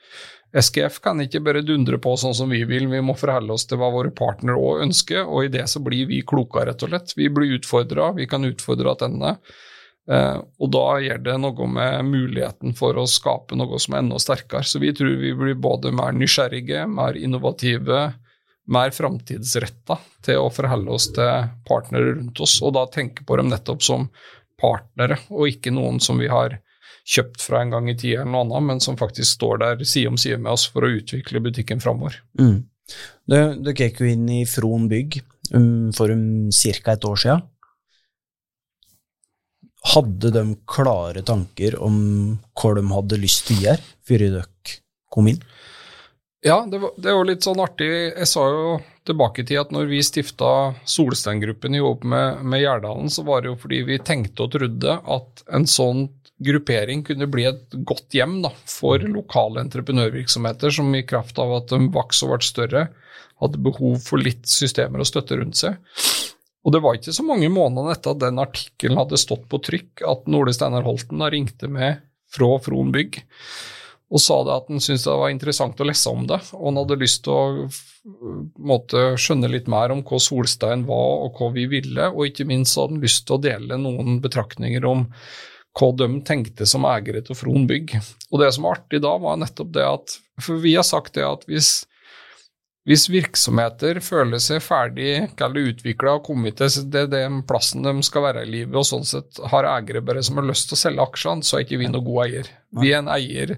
[0.55, 3.79] SKF kan ikke bare dundre på sånn som vi vil, vi må forholde oss til
[3.81, 7.15] hva våre partnere òg ønsker, og i det så blir vi klokere, rett og slett.
[7.17, 9.35] Vi blir utfordra, vi kan utfordre tilbake.
[10.05, 14.19] Eh, og da gjør det noe med muligheten for å skape noe som er enda
[14.21, 14.63] sterkere.
[14.63, 18.05] Så vi tror vi blir både mer nysgjerrige, mer innovative,
[18.71, 23.51] mer framtidsretta til å forholde oss til partnere rundt oss, og da tenke på dem
[23.51, 24.07] nettopp som
[24.61, 26.59] partnere, og ikke noen som vi har
[27.05, 30.11] kjøpt fra en gang i tida eller noe annet, men som faktisk står der side
[30.11, 32.17] om side med oss for å utvikle butikken framover.
[32.41, 32.63] Mm.
[33.29, 35.19] Dere gikk jo inn i Fron bygg
[35.53, 36.95] um, for um, ca.
[36.95, 37.45] et år siden.
[39.85, 41.97] Hadde de klare tanker om
[42.57, 44.79] hva de hadde lyst til å gjøre før dere
[45.13, 45.43] kom inn?
[46.45, 47.89] Ja, det, var, det var litt sånn artig.
[47.89, 48.65] Jeg sa jo
[49.05, 50.49] tilbake til at når vi stifta
[50.89, 54.99] Solsteingruppen i Håp med, med Gjerdalen, så var det jo fordi vi tenkte og trodde
[55.01, 56.03] at en sånn
[56.43, 61.71] gruppering kunne bli et godt hjem da, for lokale entreprenørvirksomheter som i kraft av at
[61.71, 62.87] de vokste og ble større,
[63.43, 65.79] hadde behov for litt systemer og støtte rundt seg.
[66.65, 70.01] Og det var ikke så mange månedene etter at den artikkelen hadde stått på trykk,
[70.07, 72.01] at Nole Steinar Holten da ringte med
[72.35, 73.21] fra Fron bygg
[74.13, 76.37] og sa det at han syntes det var interessant å lese om det.
[76.53, 77.65] Og han hadde lyst til å
[78.69, 82.77] måtte, skjønne litt mer om hva Solstein var og hva vi ville, og ikke minst
[82.77, 85.07] hadde han lyst til å dele noen betraktninger om
[85.75, 87.97] hva de tenkte som eiere til Fron bygg.
[88.31, 91.23] Og det som var artig da, var nettopp det at For vi har sagt det
[91.27, 91.85] at hvis
[92.85, 98.27] hvis virksomheter føler seg ferdig eller utvikla og kommet til det, den plassen de skal
[98.27, 101.07] være i livet, og sånn sett har eiere bare som har lyst til å selge
[101.07, 102.51] aksjene, så er ikke vi noen god eier.
[102.77, 103.55] Vi er en eier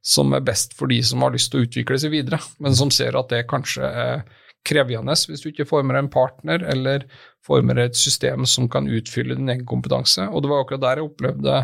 [0.00, 2.92] som er best for de som har lyst til å utvikle seg videre, men som
[2.94, 4.24] ser at det kanskje er
[4.66, 7.06] krevende hvis du ikke former en partner eller
[7.46, 10.26] former et system som kan utfylle din egen kompetanse.
[10.28, 11.60] Og det var akkurat der jeg opplevde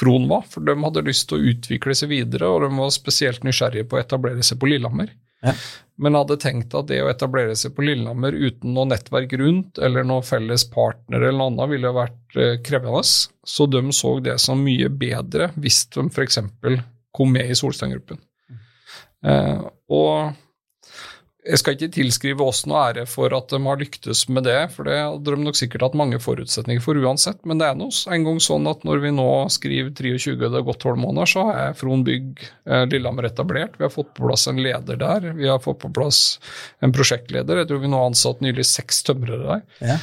[0.00, 3.44] Fron var, for de hadde lyst til å utvikle seg videre, og de var spesielt
[3.44, 5.12] nysgjerrige på å etablere seg på Lillehammer.
[5.42, 5.52] Ja.
[6.00, 10.06] Men hadde tenkt at det å etablere seg på Lillehammer uten noe nettverk rundt, eller
[10.08, 13.02] noe felles partner eller noe annet, ville vært eh, krevende.
[13.04, 16.40] Så de så det som mye bedre hvis de f.eks.
[17.12, 18.22] kom med i Solstein-gruppen.
[18.48, 18.62] Mm.
[19.28, 20.32] Eh, og
[21.42, 24.86] jeg skal ikke tilskrive oss noe ære for at de har lyktes med det, for
[24.86, 28.26] det hadde de nok sikkert hatt mange forutsetninger for uansett, men det er nå en
[28.28, 31.78] gang sånn at når vi nå skriver 23, det har gått tolv måneder, så er
[31.78, 33.74] Fron Bygg eh, Lillehammer etablert.
[33.78, 36.38] Vi har fått på plass en leder der, vi har fått på plass
[36.84, 37.64] en prosjektleder.
[37.64, 39.66] Jeg tror vi nå har ansatt nylig seks tømrere der.
[39.82, 39.98] Ja.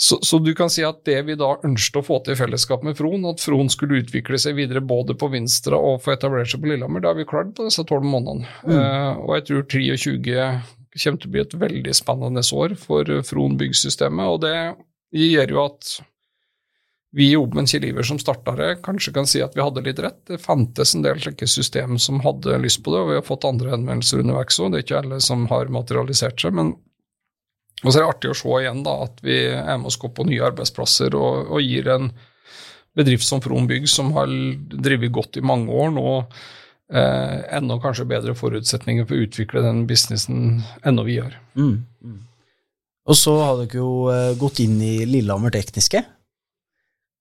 [0.00, 2.84] Så, så, du kan si at det vi da ønsket å få til i fellesskap
[2.86, 6.62] med Fron, at Fron skulle utvikle seg videre både på Vinstra og få etablert seg
[6.62, 8.46] på Lillehammer, det har vi klart på disse tolv månedene.
[8.62, 8.76] Mm.
[8.76, 10.46] Uh, og jeg tror 23
[11.02, 14.30] kommer til å bli et veldig spennende år for Fron byggsystemet.
[14.30, 14.54] Og det
[15.18, 15.92] gjør jo at
[17.18, 19.98] vi i Oben Kjell Iver som starta det, kanskje kan si at vi hadde litt
[20.04, 20.20] rett.
[20.28, 23.48] Det fantes en del slike system som hadde lyst på det, og vi har fått
[23.48, 24.70] andre henvendelser underveis òg.
[24.70, 26.76] Det er ikke alle som har materialisert seg, men
[27.84, 30.26] og så er det artig å se igjen da, at vi er med oss på
[30.26, 32.10] nye arbeidsplasser og, og, gir en
[32.98, 34.30] bedrift som Fron Bygg, som har
[34.72, 39.84] drevet godt i mange år, nå eh, enda kanskje bedre forutsetninger for å utvikle den
[39.86, 41.36] businessen enda vi gjør.
[41.54, 42.18] Mm, mm.
[43.08, 46.02] Og så har dere jo eh, gått inn i Lillehammer Tekniske.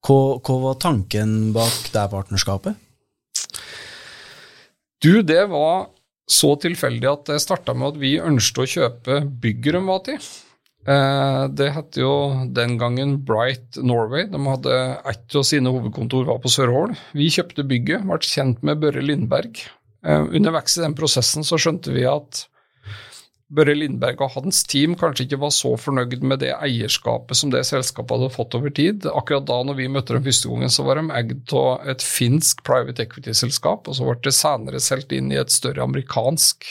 [0.08, 2.82] Hva, hva var tanken bak det partnerskapet?
[5.06, 5.92] Du, det var
[6.28, 10.30] så tilfeldig at det starta med at vi ønsket å kjøpe bygget de var til.
[10.88, 12.12] Eh, det het jo
[12.56, 14.28] den gangen Bright Norway.
[14.32, 16.96] De hadde ett av sine hovedkontor var på Sørhol.
[17.18, 19.60] Vi kjøpte bygget, ble kjent med Børre Lindberg.
[20.08, 22.46] Eh, underveis i den prosessen så skjønte vi at
[23.52, 27.64] Børre Lindberg og hans team kanskje ikke var så fornøyd med det eierskapet som det
[27.68, 29.08] selskapet hadde fått over tid.
[29.12, 32.64] Akkurat da når vi møtte dem første gangen, så var de eid av et finsk
[32.68, 36.68] private equity-selskap, og så ble det senere solgt inn i et større amerikansk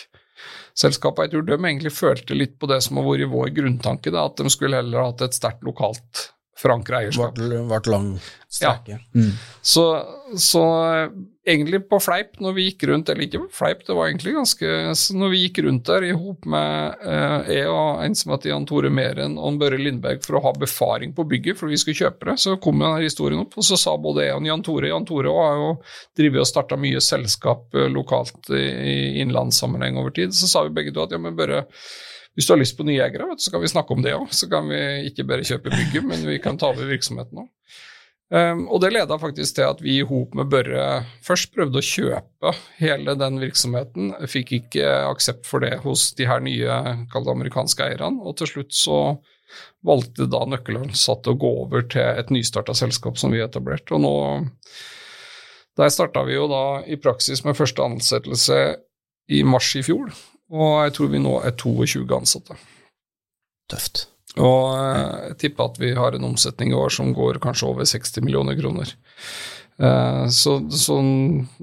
[0.78, 1.26] selskapet.
[1.26, 4.40] Jeg tror de egentlig følte litt på det som har vært vår grunntanke, da, at
[4.40, 7.36] de skulle heller hatt et sterkt lokalt forankra eierskap.
[7.36, 8.16] Ble lang
[8.56, 8.96] strekke.
[8.96, 9.20] Ja.
[9.20, 9.32] Mm.
[9.62, 10.02] Så,
[10.38, 10.62] så,
[11.46, 14.70] egentlig på fleip når vi gikk rundt, eller ikke på fleip, det var egentlig ganske
[15.18, 18.66] Når vi gikk rundt der i hop med eh, jeg og en som heter Jan
[18.68, 22.30] Tore Meren og Børre Lindberg for å ha befaring på bygget, for vi skulle kjøpe
[22.30, 25.08] det, så kom denne historien opp, og så sa både jeg og Jan Tore Jan
[25.08, 25.70] Tore har jo
[26.18, 30.74] drevet og starta mye selskap eh, lokalt i, i innlandssammenheng over tid, så sa vi
[30.78, 31.66] begge to at ja, men Børre
[32.36, 34.28] hvis du har lyst på nye eiere, så kan vi snakke om det òg.
[34.36, 37.52] Så kan vi ikke bare kjøpe bygget, men vi kan ta over virksomheten òg.
[38.26, 41.86] Um, og det leda faktisk til at vi i hop med Børre først prøvde å
[41.86, 44.10] kjøpe hele den virksomheten.
[44.26, 46.80] Fikk ikke aksept for det hos de her nye
[47.14, 48.98] amerikanske eierne, og til slutt så
[49.86, 53.94] valgte da nøkkelansatte å gå over til et nystarta selskap som vi etablerte.
[53.94, 54.14] Og nå
[55.76, 58.58] Der starta vi jo da i praksis med første ansettelse
[59.28, 60.08] i mars i fjor,
[60.52, 62.58] og jeg tror vi nå er 22 ansatte.
[63.70, 64.06] Tøft.
[64.36, 67.88] Og eh, jeg tipper at vi har en omsetning i år som går kanskje over
[67.88, 68.92] 60 millioner kroner.
[69.80, 70.98] Eh, så, så,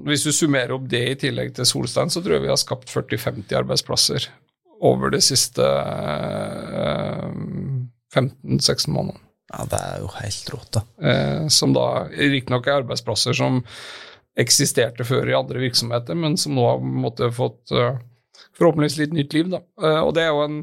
[0.06, 2.90] hvis du summerer opp det i tillegg til Solstein, så tror jeg vi har skapt
[2.92, 4.28] 40-50 arbeidsplasser
[4.84, 5.64] over de siste
[8.14, 9.20] 15-16 eh, månedene.
[9.54, 10.80] Ja, det er jo helt rått, da.
[11.52, 13.60] Som da riktignok er arbeidsplasser som
[14.40, 17.70] eksisterte før i andre virksomheter, men som nå har måtte, fått
[18.58, 19.48] forhåpentligvis litt nytt liv.
[19.52, 19.62] Da.
[20.02, 20.60] Og det er jo en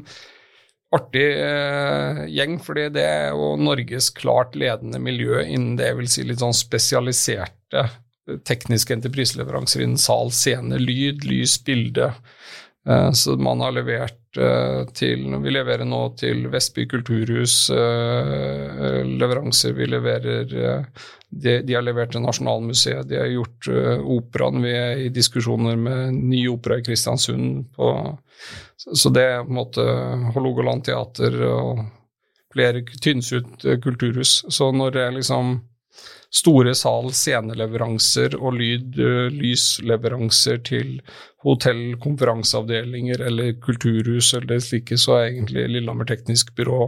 [0.92, 6.10] artig eh, gjeng, fordi det er jo Norges klart ledende miljø innen det jeg vil
[6.12, 7.86] si litt sånn spesialiserte
[8.46, 12.12] tekniske entrepriseleveranser innen sal, scene, lyd, lys, bilde.
[12.88, 19.76] Eh, så man har levert eh, til Vi leverer nå til Vestby kulturhus eh, leveranser.
[19.78, 20.86] Vi leverer
[21.32, 23.68] de, har levert til Nasjonalmuseet, de har gjort
[24.04, 24.60] operaen.
[24.60, 27.70] Vi er i diskusjoner med ny opera i Kristiansund.
[27.72, 27.94] På,
[28.76, 29.86] så, det er på en måte
[30.34, 31.84] Hålogaland teater og
[32.52, 34.44] flere Tynnsut eh, kulturhus.
[34.48, 35.60] Så når det er liksom
[36.32, 40.96] store sal, sceneleveranser og lyd, eh, lysleveranser til
[41.44, 46.86] hotell, konferanseavdelinger eller kulturhus eller slike, så er egentlig Lillehammer Teknisk Byrå,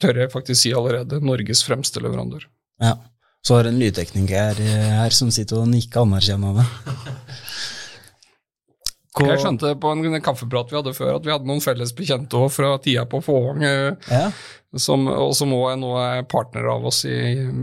[0.00, 2.48] tør jeg faktisk si allerede, Norges fremste leverandør.
[2.82, 2.96] Ja.
[3.44, 6.64] Så har en lydtekniker her som sitter og nikker anerkjennende.
[9.14, 9.28] Hva...
[9.30, 12.56] Jeg skjønte på en kaffeprat vi hadde før, at vi hadde noen felles bekjente også
[12.56, 14.24] fra tida på Fåvang, eh, ja.
[14.74, 17.14] som, og som også er nå er partnere av oss i,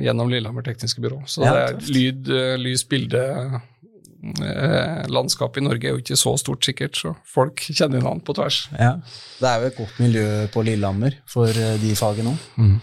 [0.06, 1.20] gjennom Lillehammer Tekniske Byrå.
[1.28, 1.92] Så Ja, det er tøft.
[1.92, 7.12] lyd, eh, lys, bilde eh, Landskapet i Norge er jo ikke så stort, sikkert, så
[7.28, 8.62] folk kjenner hverandre på tvers.
[8.78, 8.94] Ja.
[9.42, 12.46] Det er jo et godt miljø på Lillehammer for eh, de fagene òg.
[12.62, 12.78] Mm.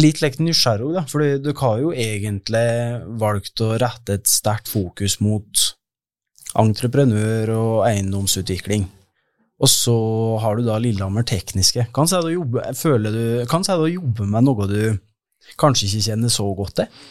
[0.00, 2.64] Litt lekt nysgjerrig, da, for dere har jo egentlig
[3.20, 5.66] valgt å rette et sterkt fokus mot
[6.58, 8.88] entreprenør og eiendomsutvikling.
[9.60, 9.94] Og så
[10.40, 11.86] har du da Lillehammer Tekniske.
[11.94, 14.80] Kan si du jobber, føler du, kan si du jobber med noe du
[15.60, 17.02] kanskje ikke kjenner så godt til?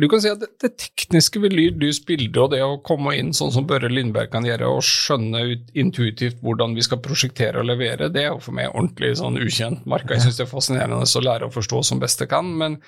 [0.00, 3.12] Du kan si at det, det tekniske ved lyd, lys, bilde og det å komme
[3.18, 7.60] inn sånn som Børre Lindberg kan gjøre, og skjønne ut, intuitivt hvordan vi skal prosjektere
[7.60, 10.16] og levere, det er jo for meg ordentlig sånn ukjent marka.
[10.16, 12.78] Jeg syns det er fascinerende å lære å forstå som best jeg kan, men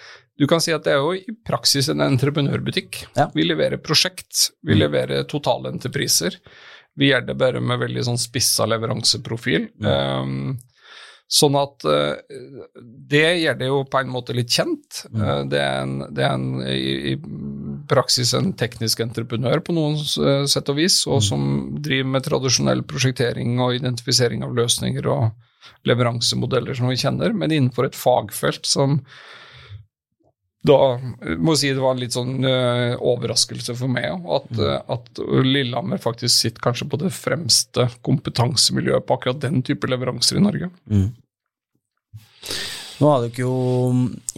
[0.40, 3.05] du kan si at det er jo i praksis en entreprenørbutikk.
[3.18, 3.28] Ja.
[3.36, 6.40] Vi leverer prosjekt, vi leverer totalentrepriser.
[6.96, 9.68] Vi gjør det bare med veldig sånn spissa leveranseprofil.
[9.84, 10.55] Um,
[11.35, 12.20] Sånn at eh,
[13.11, 15.01] det gjør det jo på en måte litt kjent.
[15.11, 17.16] Eh, det er, en, det er en, i,
[17.91, 21.49] praksis en teknisk entreprenør på noen eh, sett og vis, og som
[21.82, 25.32] driver med tradisjonell prosjektering og identifisering av løsninger og
[25.89, 29.01] leveransemodeller som vi kjenner, men innenfor et fagfelt som
[30.64, 34.78] da må jeg si det var en litt sånn uh, overraskelse for meg at, eh,
[34.95, 40.45] at Lillehammer faktisk sitter kanskje på det fremste kompetansemiljøet på akkurat den type leveranser i
[40.47, 40.70] Norge.
[43.01, 43.55] Nå har dere jo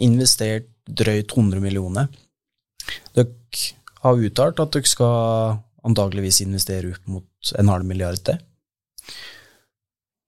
[0.01, 2.07] investert drøyt 100 millioner.
[3.13, 3.33] Dere
[4.03, 8.39] har uttalt at dere skal antageligvis investere opp mot en halv milliard til.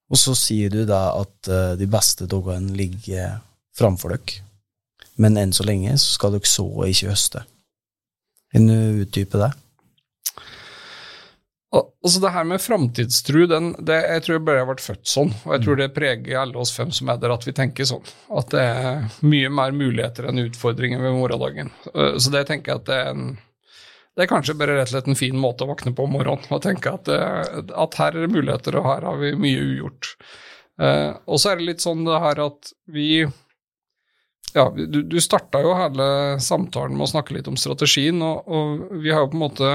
[0.09, 3.39] Og så sier du da at eh, de beste dagene ligger
[3.77, 4.43] framfor dere.
[5.19, 7.43] Men enn så lenge så skal dere så og ikke høste.
[8.53, 9.51] Kan du utdype det?
[11.75, 15.33] Al- Altså Det her med framtidstru, jeg tror jeg bare har vært født sånn.
[15.45, 18.05] Og jeg tror det preger alle oss fem som er der, at vi tenker sånn.
[18.31, 21.69] At det er mye mer muligheter enn utfordringer ved morgendagen.
[21.93, 23.29] Eh, Så det tenker jeg at det er en
[24.17, 26.49] det er kanskje bare rett og slett en fin måte å våkne på om morgenen
[26.51, 30.09] og tenke at, eh, at her er det muligheter, og her har vi mye ugjort.
[30.81, 33.21] Eh, og så er det litt sånn det her at vi
[34.55, 36.07] ja, du, du starta jo hele
[36.41, 39.71] samtalen med å snakke litt om strategien, og, og vi har jo på en måte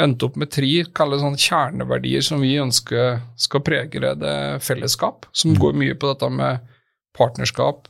[0.00, 5.76] endt opp med tre sånn kjerneverdier som vi ønsker skal prege det, fellesskap, som går
[5.78, 6.60] mye på dette med
[7.16, 7.88] partnerskap,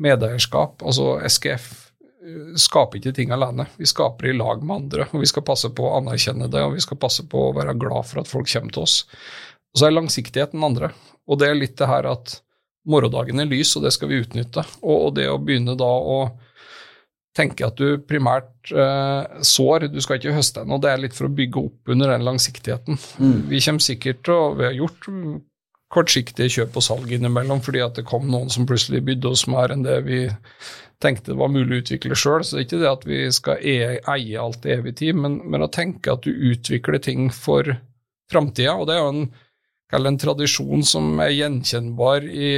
[0.00, 0.82] medeierskap.
[0.82, 5.08] Altså SKF eh, skaper ikke ting alene, vi skaper i lag med andre.
[5.12, 7.78] og Vi skal passe på å anerkjenne det, og vi skal passe på å være
[7.80, 9.02] glad for at folk kommer til oss.
[9.70, 10.92] Og så er langsiktighet den andre,
[11.30, 12.40] og det er litt det her at
[12.88, 14.64] morgendagen er lys, og det skal vi utnytte.
[14.80, 16.20] Og, og det å begynne da å
[17.36, 21.28] tenke at du primært eh, sår, du skal ikke høste ennå, det er litt for
[21.28, 22.98] å bygge opp under den langsiktigheten.
[23.50, 25.08] Vi kommer sikkert til å Vi har gjort
[25.90, 29.74] kortsiktige kjøp og salg innimellom fordi at det kom noen som plutselig bydde oss mer
[29.74, 30.20] enn det vi
[31.00, 32.44] tenkte det var mulig å utvikle sjøl.
[32.44, 35.40] Så det er ikke det at vi skal e eie alt i evig tid, men,
[35.50, 37.66] men å tenke at du utvikler ting for
[38.30, 38.76] framtida.
[38.76, 39.24] Og det er jo en,
[39.96, 42.52] en tradisjon som er gjenkjennbar i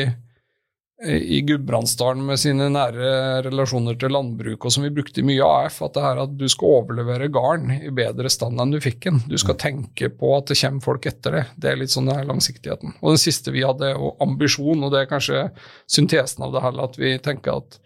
[1.05, 5.97] i Gudbrandsdalen med sine nære relasjoner til landbruk, og som vi brukte mye AF, at
[5.97, 9.23] det her at du skal overlevere garn i bedre stand enn du fikk den.
[9.27, 11.45] Du skal tenke på at det kommer folk etter det.
[11.57, 12.95] Det er litt sånn den her langsiktigheten.
[13.01, 15.47] Og den siste vi hadde, og ambisjon, og det er kanskje
[15.91, 17.81] syntesen av det hele, at vi tenker at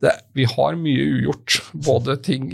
[0.00, 1.58] det, vi har mye ugjort.
[1.74, 2.48] Både ting,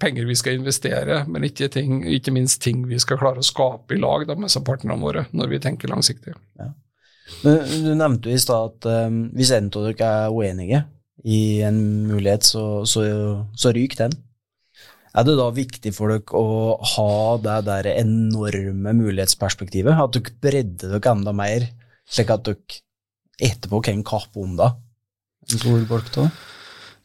[0.00, 3.96] penger vi skal investere, men ikke, ting, ikke minst ting vi skal klare å skape
[3.96, 6.36] i lag da, med partnerne våre, når vi tenker langsiktig.
[7.44, 10.84] Men Du nevnte jo i stad at um, hvis en av dere er uenige
[11.24, 11.78] i en
[12.10, 13.04] mulighet, så, så,
[13.56, 14.16] så ryker den.
[15.14, 19.94] Er det da viktig for dere å ha det der enorme mulighetsperspektivet?
[19.94, 21.68] At dere bredder dere enda mer,
[22.10, 22.82] slik at dere
[23.40, 24.72] etterpå kan kappe om det?
[25.54, 26.28] Tror folk da?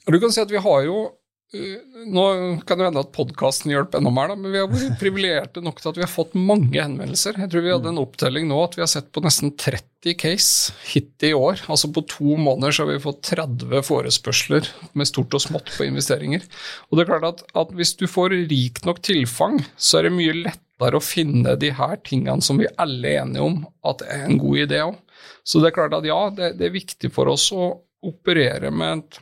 [0.10, 1.04] Du kan si at vi har jo
[1.50, 2.24] Nå
[2.70, 5.82] kan det hende at podkasten hjelper enda mer, da, men vi har vært privilegerte nok
[5.82, 7.40] til at vi har fått mange henvendelser.
[7.42, 10.76] Jeg tror vi hadde en opptelling nå at vi har sett på nesten 30 case
[10.92, 11.66] hittil i år.
[11.66, 15.90] Altså på to måneder så har vi fått 30 forespørsler med stort og smått på
[15.90, 16.46] investeringer.
[16.90, 20.18] Og det er klart at, at hvis du får rikt nok tilfang, så er det
[20.20, 24.02] mye lettere lettere å finne de her tingene som vi alle er enige om at
[24.02, 24.96] er en god idé òg.
[25.44, 29.00] Så det er klart at ja, det, det, er viktig for oss å operere med
[29.00, 29.20] et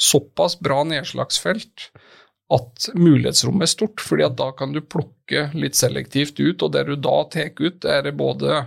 [0.00, 1.90] såpass bra nedslagsfelt
[2.50, 6.88] at mulighetsrommet er stort, fordi at da kan du plukke litt selektivt ut, og det
[6.88, 8.64] du da tar ut, er det både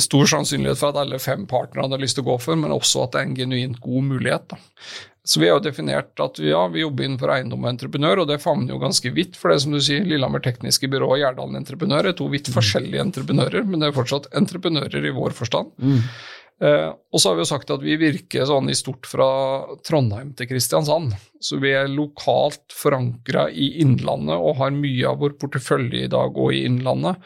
[0.00, 3.06] stor sannsynlighet for at alle fem partnere har lyst til å gå for, men også
[3.06, 4.52] at det er en genuint god mulighet.
[4.52, 4.60] Da.
[5.24, 8.30] Så vi har jo definert at vi, ja, vi jobber innenfor eiendom og entreprenør, og
[8.30, 9.36] det favner jo ganske vidt.
[9.38, 13.04] For det som du sier, Lillehammer Tekniske Byrå og Gjerdalen Entreprenør er to vidt forskjellige
[13.06, 15.70] entreprenører, men det er fortsatt entreprenører i vår forstand.
[15.78, 16.00] Mm.
[16.62, 19.28] Eh, og så har vi jo sagt at vi virker sånn i stort fra
[19.86, 21.14] Trondheim til Kristiansand.
[21.42, 26.38] Så vi er lokalt forankra i Innlandet og har mye av vår portefølje i dag
[26.38, 27.18] òg i Innlandet.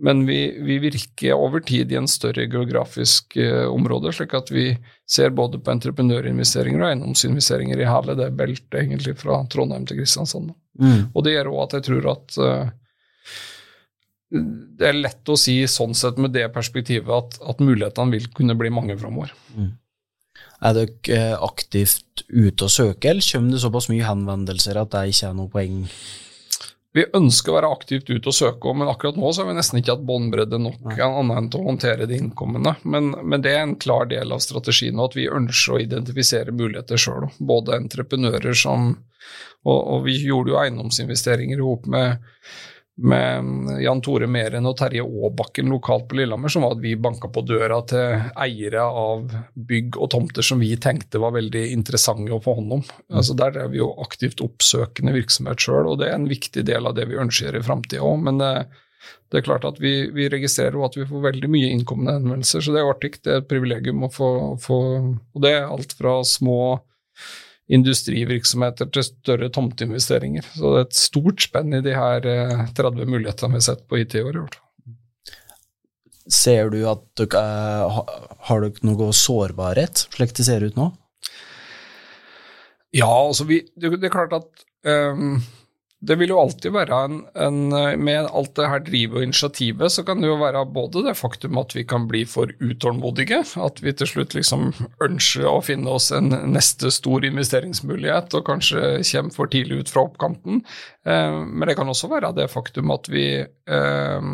[0.00, 4.70] Men vi, vi, virker over tid i en større geografisk eh, område, slik at vi
[5.04, 10.54] ser både på entreprenørinvesteringer og eiendomsinvesteringer i hele det beltet, egentlig fra Trondheim til Kristiansand.
[10.80, 11.10] Mm.
[11.12, 12.72] Og det gjør òg at jeg tror at uh,
[14.30, 18.54] det er lett å si sånn sett med det perspektivet at, at mulighetene vil kunne
[18.58, 19.34] bli mange framover.
[19.56, 19.72] Mm.
[20.60, 25.06] Er dere eh, aktivt ute og søker, eller kommer det såpass mye henvendelser at det
[25.14, 25.86] ikke er noe poeng
[26.90, 29.78] vi ønsker å være aktivt ute og søke, men akkurat nå så har vi nesten
[29.78, 30.96] ikke hatt båndbredde nok Nei.
[31.06, 32.72] annet enn til å håndtere de innkommende.
[32.82, 36.98] Men, men, det er en klar del av strategien at vi ønsker å identifisere muligheter
[36.98, 37.28] sjøl.
[37.38, 38.90] Både entreprenører som
[39.60, 42.24] og, og, vi gjorde jo eiendomsinvesteringer i hop med
[43.02, 47.30] med Jan Tore Meren og Terje Aabakken lokalt på Lillehammer, som var at vi banka
[47.32, 52.42] på døra til eiere av bygg og tomter som vi tenkte var veldig interessante å
[52.44, 52.84] få hånd om.
[52.84, 53.16] Mm.
[53.22, 56.88] Altså Der er vi jo aktivt oppsøkende virksomhet sjøl, og det er en viktig del
[56.90, 58.20] av det vi ønsker i framtida òg.
[58.28, 58.52] Men det,
[59.32, 62.64] det, er klart at vi, vi registrerer jo at vi får veldig mye innkommende henvendelser,
[62.64, 63.14] så det er artig.
[63.24, 64.30] Det er et privilegium å få,
[64.60, 66.60] få Og det er alt fra små
[67.70, 70.46] industrivirksomheter til større tomteinvesteringer.
[70.56, 72.26] Så det er et stort spenn i de her
[72.76, 74.40] 30 eh, mulighetene vi har sett på IT i år.
[76.30, 78.00] Ser du at dere eh,
[78.48, 80.90] har dere noe sårbarhet, slik det ser ut nå?
[82.96, 84.64] Ja, altså vi, det, er klart at
[85.14, 85.38] um,
[86.00, 87.58] det vil jo alltid være en, en,
[88.00, 91.58] Med alt det her drivet og initiativet, så kan det jo være både det faktum
[91.60, 94.70] at vi kan bli for utålmodige, at vi til slutt liksom
[95.04, 100.06] ønsker å finne oss en neste stor investeringsmulighet og kanskje kommer for tidlig ut fra
[100.08, 100.62] oppkanten.
[101.04, 104.30] Eh, men det kan også være det faktum at vi eh,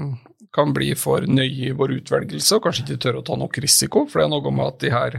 [0.56, 4.06] kan bli for nøye i vår utvelgelse og kanskje ikke tør å ta nok risiko,
[4.06, 5.18] for det er noe med at de her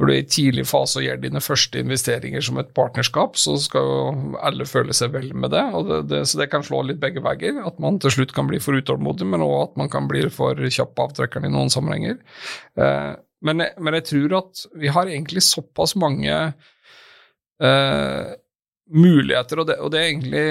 [0.00, 3.58] når du er i tidlig fase og gjør dine første investeringer som et partnerskap, så
[3.60, 6.22] skal jo alle føle seg vel med det, det, det.
[6.30, 7.58] Så det kan slå litt begge veier.
[7.68, 10.56] At man til slutt kan bli for utålmodig, men òg at man kan bli for
[10.56, 12.16] kjapp på avtrekkeren i noen sammenhenger.
[12.80, 13.10] Eh,
[13.44, 16.38] men, men, jeg tror at vi har egentlig såpass mange
[17.60, 18.32] eh,
[18.96, 20.46] muligheter, og det, og det er egentlig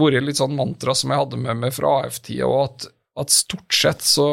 [0.00, 2.88] vært litt sånn mantra som jeg hadde med meg fra AF-tida, og at,
[3.20, 4.30] at stort sett så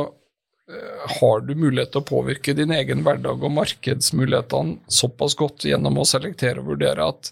[1.19, 6.05] har du mulighet til å påvirke din egen hverdag og markedsmulighetene såpass godt gjennom å
[6.05, 7.31] selektere og vurdere at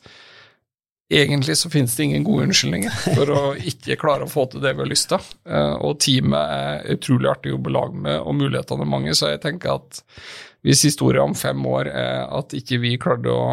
[1.14, 4.74] egentlig så finnes det ingen gode unnskyldninger for å ikke klare å få til det
[4.76, 5.32] vi har lyst til.
[5.48, 9.32] Eh, og teamet er utrolig artig å jobbe lag med, og mulighetene er mange, så
[9.32, 10.02] jeg tenker at
[10.66, 13.48] hvis historien om fem år er at ikke vi klarte å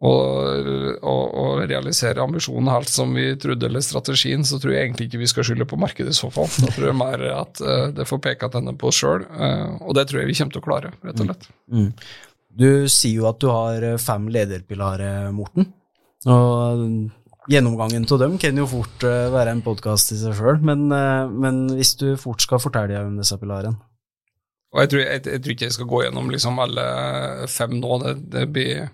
[0.00, 0.68] og,
[1.04, 5.20] og, og, realisere ambisjonen helt som vi trodde, eller strategien, så tror jeg egentlig ikke
[5.20, 6.48] vi skal skylde på markedet i så fall.
[6.56, 9.92] Da tror jeg mer at uh, det får peke tennene på oss sjøl, uh, og
[9.98, 11.44] det tror jeg vi kommer til å klare, rett og slett.
[11.68, 11.82] Mm.
[11.82, 11.90] Mm.
[12.60, 15.68] Du sier jo at du har eh, fem lederpilarer, Morten.
[16.26, 16.80] Og
[17.52, 21.94] gjennomgangen av dem kan jo fort være en podkast i seg sjøl, men, men, hvis
[22.00, 23.78] du fort skal fortelle om disse pilarene?
[24.74, 26.88] Og jeg tror, jeg, jeg tror, ikke jeg skal gå gjennom liksom alle
[27.50, 28.00] fem nå.
[28.02, 28.90] det, det blir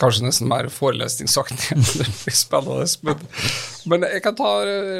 [0.00, 2.86] Kanskje nesten mer forelesningsaktig enn det blir spennende.
[3.04, 3.24] Men,
[3.92, 4.50] men, jeg kan ta,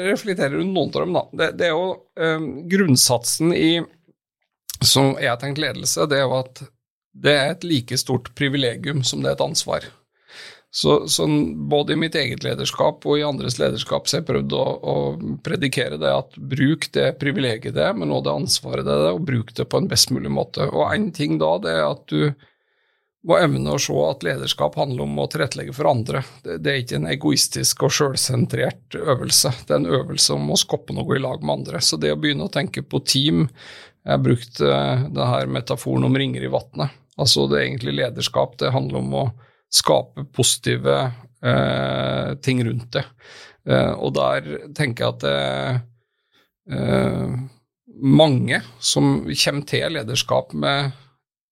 [0.05, 1.15] reflektere rundt noen av dem.
[1.17, 1.23] da.
[1.41, 3.71] Det, det er jo um, Grunnsatsen i
[4.85, 6.61] som jeg har tenkt ledelse, det er jo at
[7.17, 9.87] det er et like stort privilegium som det er et ansvar.
[10.69, 11.25] Så, så,
[11.69, 14.95] både i mitt eget lederskap og i andres lederskap så har jeg prøvd å, å
[15.41, 19.25] predikere det at bruk det privilegiet det er, men også det ansvaret det er, og
[19.25, 20.67] bruk det på en best mulig måte.
[20.67, 22.19] Og én ting da, det er at du
[23.27, 26.21] må evne å se at lederskap handler om å tilrettelegge for andre.
[26.43, 29.51] Det, er ikke en egoistisk og sjølsentrert øvelse.
[29.67, 31.81] Det er en øvelse om å skoppe noe i lag med andre.
[31.83, 33.47] Så det å begynne å tenke på team
[34.07, 36.95] Jeg har brukt uh, denne metaforen om ringer i vannet.
[37.19, 38.55] Altså det er egentlig lederskap.
[38.61, 39.25] Det handler om å
[39.73, 40.95] skape positive
[41.43, 43.03] eh, ting rundt det.
[43.67, 47.35] Eh, og der tenker jeg at det eh,
[47.97, 50.93] mange som kommer til lederskap med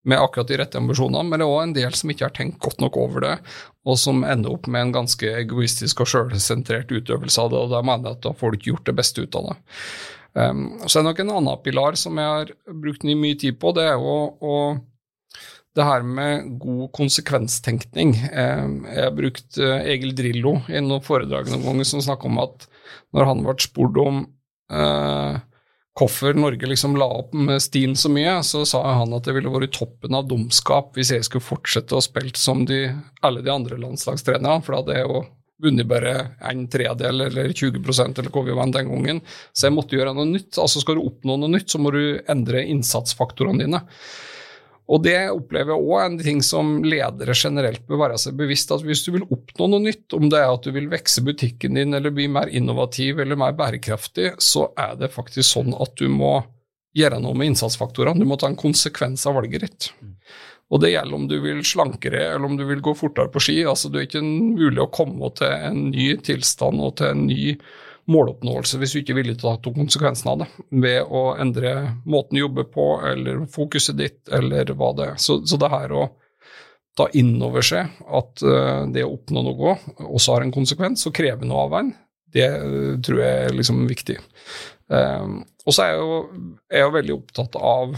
[0.06, 2.60] med akkurat de rette ambisjonene, men det er òg en del som ikke har tenkt
[2.64, 3.36] godt nok over det,
[3.86, 7.82] og som ender opp med en ganske egoistisk og sjølsentrert utøvelse av det, og da
[7.86, 9.56] mener jeg at da får du ikke gjort det beste ut av det.
[10.36, 12.52] Um, så er det nok en annen pilar som jeg har
[12.84, 14.58] brukt mye tid på, det er jo å
[15.76, 18.14] det her med god konsekvenstenkning.
[18.32, 22.40] Um, jeg har brukt uh, Egil Drillo i noen foredrag noen ganger som snakka om
[22.46, 22.68] at
[23.16, 24.22] når han ble spurt om
[24.72, 25.36] uh,
[25.96, 29.52] hvorfor Norge liksom la opp med stilen så mye, så sa han at det ville
[29.52, 32.90] vært toppen av dumskap hvis jeg skulle fortsette å spille som de,
[33.24, 35.24] alle de andre landslagstrenerne, for da hadde jeg jo
[35.64, 39.22] vunnet bare en tredel eller 20% eller hvor vi vant den gangen.
[39.56, 40.58] Så jeg måtte gjøre noe nytt.
[40.60, 43.80] Altså Skal du oppnå noe nytt, så må du endre innsatsfaktorene dine.
[44.86, 48.84] Og det opplever jeg òg en ting som ledere generelt bør være seg bevisst at
[48.86, 51.98] hvis du vil oppnå noe nytt, om det er at du vil vekse butikken din
[51.98, 56.38] eller bli mer innovativ eller mer bærekraftig, så er det faktisk sånn at du må
[56.96, 58.22] gjøre noe med innsatsfaktorene.
[58.22, 59.90] Du må ta en konsekvens av valget ditt.
[60.74, 63.58] Og det gjelder om du vil slankere eller om du vil gå fortere på ski.
[63.66, 67.42] altså Det er ikke mulig å komme til en ny tilstand og til en ny
[68.12, 70.48] måloppnåelse hvis du ikke er villig til å ta konsekvensen av det
[70.84, 71.74] ved å endre
[72.06, 75.18] måten du jobber på, eller fokuset ditt, eller hva det er.
[75.22, 76.08] Så, så det her å
[76.96, 79.76] ta inn over seg at uh, det å oppnå noe
[80.06, 81.92] også har en konsekvens, og kreve noe av en,
[82.36, 84.20] det uh, tror jeg er liksom viktig.
[84.88, 87.98] Um, og så er jeg, jo, er jeg veldig opptatt av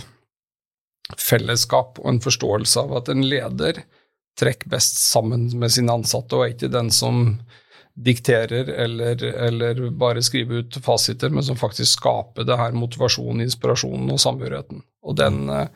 [1.19, 3.83] fellesskap og en forståelse av at en leder
[4.37, 7.39] trekker best sammen med sine ansatte, og er ikke den som
[7.97, 14.11] dikterer eller, eller, bare skriver ut fasiter, men som faktisk skaper det her motivasjonen, inspirasjonen
[14.13, 14.83] og samhørigheten.
[15.01, 15.67] Og den, eh,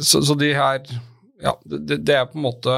[0.00, 0.82] så, så de her
[1.38, 2.76] Ja, det, det, er på en måte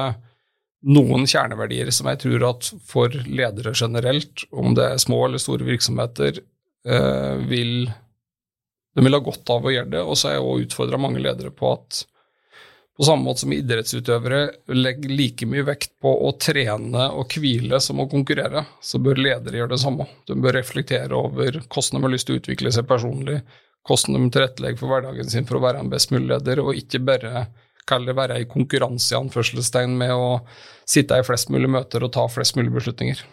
[0.85, 5.65] noen kjerneverdier som jeg tror at for ledere generelt, om det er små eller store
[5.65, 6.37] virksomheter,
[6.85, 7.89] eh, vil
[8.95, 10.01] de vil ha godt av å gjøre det.
[10.03, 12.03] Og så har jeg òg utfordra mange ledere på at
[13.01, 14.39] på samme måte som idrettsutøvere
[14.77, 19.57] legger like mye vekt på å trene og hvile som å konkurrere, så bør ledere
[19.57, 20.05] gjøre det samme.
[20.29, 23.39] De bør reflektere over hvordan de har lyst til å utvikle seg personlig,
[23.89, 27.01] hvordan de tilrettelegger for hverdagen sin for å være en best mulig leder, og ikke
[27.09, 27.47] bare
[27.89, 30.29] kalle det være i konkurranse i anførselstegn med å
[30.85, 33.25] sitte i flest mulig møter og ta flest mulig beslutninger.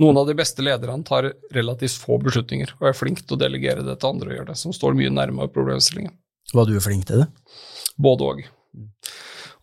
[0.00, 3.84] Noen av de beste lederne tar relativt få beslutninger og er flink til å delegere
[3.84, 6.16] det til andre og gjøre det, som står mye nærmere problemstillingen.
[6.56, 7.32] Var du flink til det?
[8.00, 8.46] Både òg.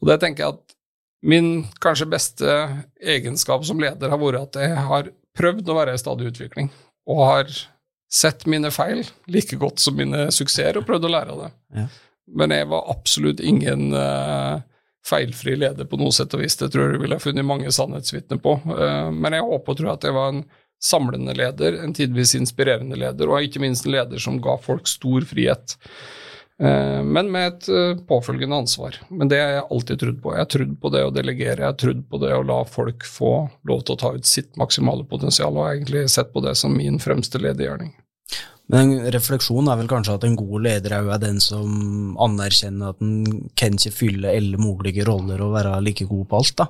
[0.02, 0.78] Og det tenker jeg at
[1.22, 1.50] min
[1.84, 2.54] kanskje beste
[2.98, 6.72] egenskap som leder har vært at jeg har prøvd å være i stadig utvikling,
[7.10, 7.52] og har
[8.12, 11.52] sett mine feil like godt som mine suksesser, og prøvd å lære av det.
[11.78, 11.86] Ja.
[12.42, 14.60] Men jeg var absolutt ingen uh,
[15.08, 16.58] feilfri leder på noe sett og vis.
[16.60, 18.58] Det tror jeg du ville funnet mange sannhetsvitner på.
[18.68, 20.44] Uh, men jeg håper og tror at jeg var en
[20.82, 25.26] samlende leder, en tidvis inspirerende leder, og ikke minst en leder som ga folk stor
[25.30, 25.78] frihet.
[26.62, 29.00] Eh, men med et eh, påfølgende ansvar.
[29.10, 30.34] Men det har jeg alltid trodd på.
[30.36, 33.06] Jeg har trodd på det å delegere, jeg har trodd på det å la folk
[33.08, 33.34] få
[33.70, 36.76] lov til å ta ut sitt maksimale potensial, og har egentlig sett på det som
[36.78, 37.96] min fremste ledergjerning.
[38.72, 43.02] Men en refleksjon er vel kanskje at en god leder er den som anerkjenner at
[43.04, 46.70] en kan ikke fylle alle mulige roller og være like god på alt, da?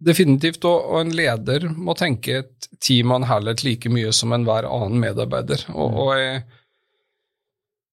[0.00, 4.64] Definitivt, og en leder må tenke et team og en helhet like mye som enhver
[4.64, 5.66] annen medarbeider.
[5.74, 6.40] Og, og jeg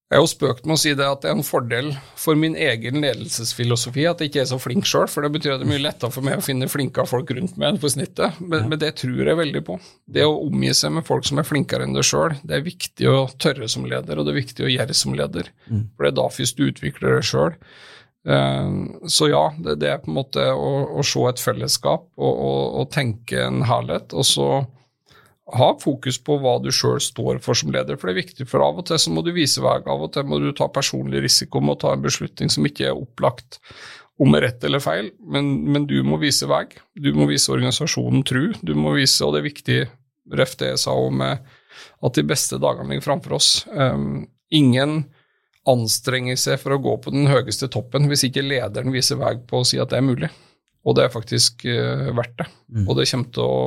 [0.08, 2.54] jeg har jo spøkt med å si det at det er en fordel for min
[2.56, 5.72] egen ledelsesfilosofi at jeg ikke er så flink sjøl, for det betyr at det er
[5.74, 8.40] mye lettere for meg å finne flinke folk rundt meg enn på snittet.
[8.40, 9.76] Men, men, det tror jeg veldig på.
[10.08, 13.12] Det å omgi seg med folk som er flinkere enn deg sjøl, det er viktig
[13.12, 15.52] å tørre som leder, og det er viktig å gjøre som leder.
[15.68, 15.84] Mm.
[15.92, 17.60] For det er da først du utvikler deg sjøl.
[18.32, 18.72] Eh,
[19.12, 22.64] så ja, det, det, er på en måte å, å se et fellesskap og, og,
[22.80, 24.50] og tenke en herlighet, og så
[25.56, 28.48] ha fokus på hva du sjøl står for som leder, for det er viktig.
[28.50, 30.68] For av og til så må du vise vei, av og til må du ta
[30.74, 33.62] personlig risiko med å ta en beslutning som ikke er opplagt
[34.20, 36.66] om rett eller feil, men, men du må vise vei.
[36.98, 38.50] Du må vise organisasjonen tru.
[38.66, 39.78] Du må vise, og det er viktig,
[40.38, 43.52] ref det jeg sa om at de beste dagene ligger framfor oss.
[43.70, 45.04] Um, ingen
[45.70, 49.62] anstrenger seg for å gå på den høyeste toppen hvis ikke lederen viser vei på
[49.62, 50.32] å si at det er mulig.
[50.88, 52.50] Og det er faktisk uh, verdt det.
[52.74, 52.84] Mm.
[52.88, 53.62] Og det kommer til å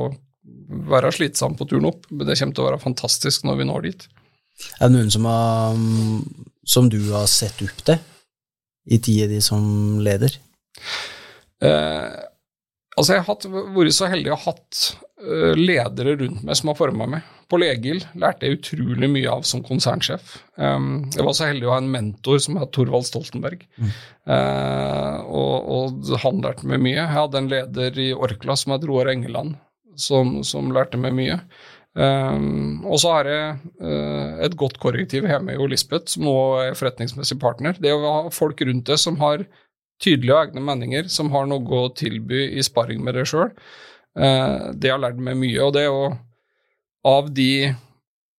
[0.91, 3.87] være slitsom på turen opp, men det kommer til å være fantastisk når vi når
[3.89, 4.07] dit.
[4.79, 5.77] Er det noen som, har,
[6.67, 8.01] som du har sett opp til
[8.91, 9.63] i tida di som
[10.01, 10.33] leder?
[11.61, 12.09] Eh,
[12.97, 14.81] altså, jeg har vært så heldig å ha hatt
[15.21, 17.29] uh, ledere rundt meg som har forma meg.
[17.51, 20.37] På Legil lærte jeg utrolig mye av som konsernsjef.
[20.55, 23.91] Um, jeg var så heldig å ha en mentor som het Torvald Stoltenberg, mm.
[24.31, 26.97] uh, og, og, han lærte meg mye.
[26.97, 29.59] Jeg hadde en leder i Orkla som het Roar Engeland,
[29.99, 31.37] som, som, lærte meg mye.
[31.91, 36.77] Um, og så har jeg uh, et godt korrektiv hjemme i Lisbeth, som nå er
[36.79, 37.75] forretningsmessig partner.
[37.83, 39.43] Det å ha folk rundt deg som har
[40.01, 43.51] tydelige og egne meninger, som har noe å tilby i sparring med deg sjøl,
[44.19, 45.59] uh, det har lært meg mye.
[45.67, 46.11] Og det å
[47.07, 47.51] av de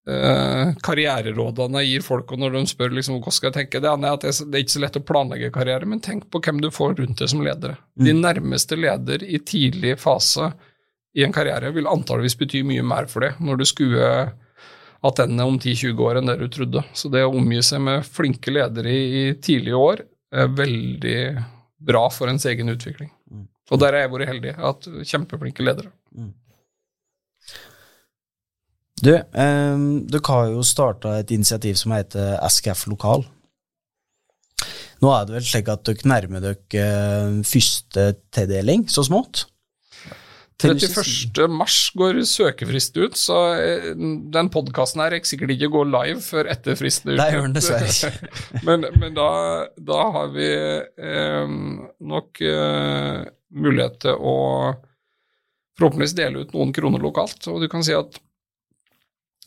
[0.08, 3.90] uh, karriererådene jeg gir folk, og når de spør liksom, hva skal jeg tenke, det
[3.90, 6.70] er at det er ikke så lett å planlegge karriere, men tenk på hvem du
[6.72, 7.78] får rundt deg som ledere.
[7.98, 8.06] Mm.
[8.06, 10.52] De nærmeste leder i tidlig fase
[11.14, 14.32] i en karriere vil antageligvis bety mye mer for deg når du skuer
[15.02, 16.84] attendene om 10-20 år enn det du trodde.
[16.94, 21.18] Så det å omgi seg med flinke ledere i, tidlige år er veldig
[21.82, 23.10] bra for ens egen utvikling.
[23.30, 23.48] Mm.
[23.72, 24.52] Og der har jeg vært heldig.
[24.52, 25.92] Jeg har hatt kjempeflinke ledere.
[26.14, 26.32] Mm.
[29.02, 33.24] Du, um, dere har jo starta et initiativ som heter SKF Lokal.
[35.02, 39.48] Nå er det vel slik at dere nærmer dere eh, første tildeling, så smått?
[40.64, 41.42] 31.
[41.52, 43.90] mars går søkefrist ut, så eh,
[44.34, 48.12] den podkasten her rekker sikkert ikke gå live før etter fristen er ute.
[48.66, 49.28] Men, men da,
[49.80, 51.54] da, har vi eh,
[52.12, 54.36] nok eh, mulighet til å
[55.78, 57.40] forhåpentligvis dele ut noen kroner lokalt.
[57.50, 58.20] Og du kan si at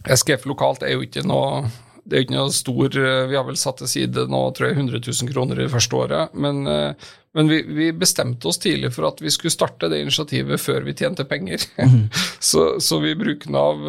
[0.06, 1.66] SKF lokalt er jo ikke noe
[2.06, 4.78] det er ikke noe stor eh, Vi har vel satt til side nå tror jeg
[4.78, 8.94] 100 000 kroner i det første året, men, eh, men vi, vi, bestemte oss tidlig
[8.96, 11.66] for at vi skulle starte det initiativet før vi tjente penger.
[11.82, 12.08] Mm.
[12.52, 13.82] så, så, vi bruker av,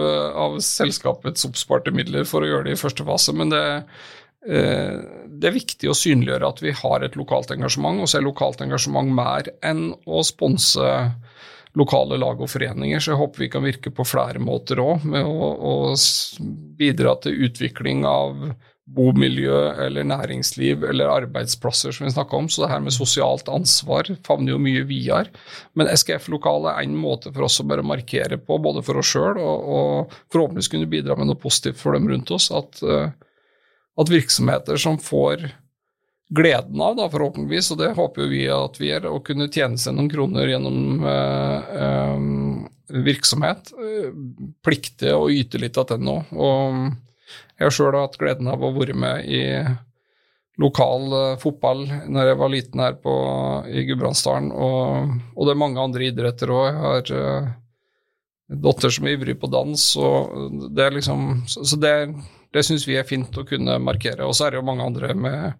[0.46, 3.36] av, selskapets oppsparte midler for å gjøre det i første fase.
[3.36, 3.62] Men det,
[4.48, 4.96] eh,
[5.28, 8.64] det er viktig å synliggjøre at vi har et lokalt engasjement, og så er lokalt
[8.64, 10.96] engasjement mer enn å sponse
[11.76, 13.02] lokale lag og foreninger.
[13.02, 15.74] Så jeg håper vi kan virke på flere måter òg, med å, å,
[16.78, 18.48] bidra til utvikling av
[18.96, 22.48] bomiljø eller næringsliv eller arbeidsplasser, som vi snakka om.
[22.48, 25.32] Så det her med sosialt ansvar favner jo mye videre.
[25.74, 29.42] Men SKF-lokalet er en måte for oss å bare markere på, både for oss sjøl
[29.42, 32.48] og, og, forhåpentligvis kunne bidra med noe positivt for dem rundt oss.
[32.54, 33.10] At, eh,
[33.96, 35.48] at virksomheter som får
[36.28, 39.94] gleden av, da, forhåpentligvis, og det håper vi at vi gjør, å kunne tjene seg
[39.94, 43.72] noen kroner gjennom eh, eh, virksomhet,
[44.66, 46.20] Plikte å yte litt av den nå.
[46.34, 46.80] Og
[47.56, 49.42] jeg har sjøl hatt gleden av å være med i
[50.60, 53.14] lokal eh, fotball når jeg var liten her på,
[53.70, 56.66] i Gudbrandsdalen, og, og, det er mange andre idretter òg.
[56.66, 57.52] Jeg har uh,
[58.66, 61.92] datter som er ivrig på dans, og det er liksom Så det,
[62.54, 64.26] det syns vi er fint å kunne markere.
[64.26, 65.54] Og så er det jo mange andre med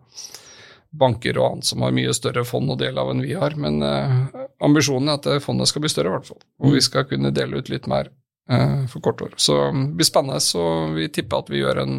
[0.98, 3.56] banker og annet som har mye større fond å dele av enn vi har.
[3.60, 6.40] Men eh, ambisjonen er at fondet skal bli større, i hvert fall.
[6.64, 8.12] Og vi skal kunne dele ut litt mer
[8.50, 9.34] Eh, for kort år.
[9.36, 10.40] Så det blir spennende.
[10.40, 11.96] Så vi tipper at vi gjør en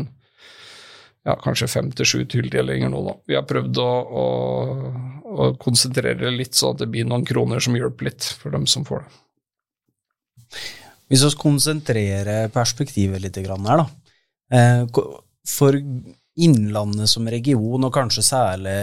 [1.27, 3.15] ja, kanskje fem til sju tildelinger nå, da.
[3.27, 3.89] Vi har prøvd å,
[4.21, 4.27] å,
[5.27, 8.87] å, konsentrere litt, sånn at det blir noen kroner som hjelper litt for dem som
[8.87, 9.17] får det.
[11.11, 13.89] Hvis vi konsentrerer perspektivet litt her, da.
[14.55, 15.03] Eh,
[15.47, 15.75] for
[16.37, 18.75] Innlandet som region, og kanskje særlig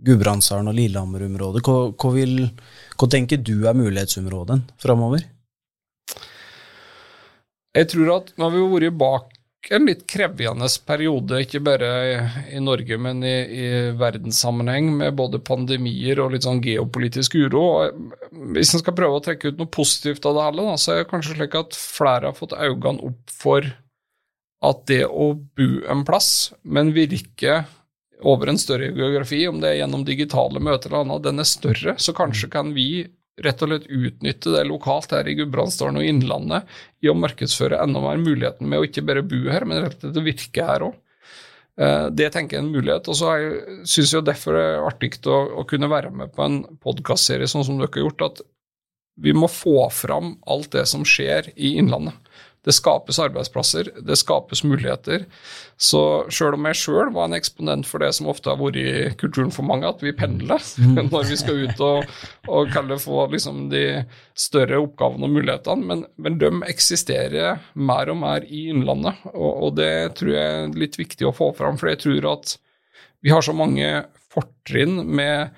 [0.00, 2.46] Gudbrandsdalen og Lillehammer-området, hva, hva,
[2.96, 5.26] hva, tenker du er mulighetsområden framover?
[7.76, 9.36] Jeg tror at nå har vi vært bak
[9.70, 11.90] en litt krevende periode, ikke bare
[12.48, 13.66] i Norge, men i, i
[14.00, 17.66] verdenssammenheng, med både pandemier og litt sånn geopolitisk uro.
[18.56, 21.02] Hvis en skal prøve å trekke ut noe positivt av det hele, da, så er
[21.02, 23.68] det kanskje slik at flere har fått øynene opp for
[24.60, 27.62] at det å bo en plass, men virke
[28.20, 31.96] over en større geografi, om det er gjennom digitale møter eller annet, den er større.
[31.96, 33.06] Så kanskje kan vi
[33.40, 38.02] rett og slett utnytte det lokalt her i Gudbrandsdalen og Innlandet i å markedsføre enda
[38.04, 40.98] mer muligheten med å ikke bare bo her, men rett og slett virke her òg.
[41.80, 43.08] Eh, det tenker jeg er en mulighet.
[43.08, 43.32] Og så
[43.88, 47.64] syns jeg derfor det er artig å, å, kunne være med på en podkastserie sånn
[47.66, 48.42] som dere har gjort, at
[49.20, 52.16] vi må få fram alt det som skjer i Innlandet.
[52.66, 55.22] Det skapes arbeidsplasser, det skapes muligheter.
[55.80, 58.90] Så sjøl om jeg sjøl var en eksponent for det som ofte har vært i
[59.20, 60.98] kulturen for mange, at vi pendler mm.
[61.12, 62.12] når vi skal ut og,
[62.52, 63.84] og kalle det få liksom de
[64.36, 69.24] større oppgavene og mulighetene, men, men, de eksisterer mer og mer i Innlandet.
[69.32, 72.58] Og, og det tror jeg er litt viktig å få fram, for jeg tror at
[73.24, 73.88] vi har så mange
[74.30, 75.50] fortrinn med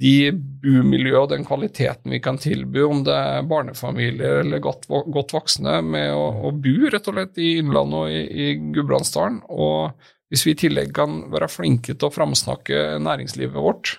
[0.00, 0.32] de
[0.64, 5.78] bomiljøet og den kvaliteten vi kan tilby, om det er barnefamilier eller godt, godt voksne,
[5.86, 9.42] med å, å, bo rett og slett i Innlandet og i, i Gudbrandsdalen.
[9.52, 9.94] Og
[10.32, 13.98] hvis vi i tillegg kan være flinke til å framsnakke næringslivet vårt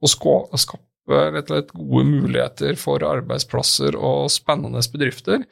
[0.00, 0.80] og skape
[1.10, 5.46] rett og slett gode muligheter for arbeidsplasser og spennende bedrifter,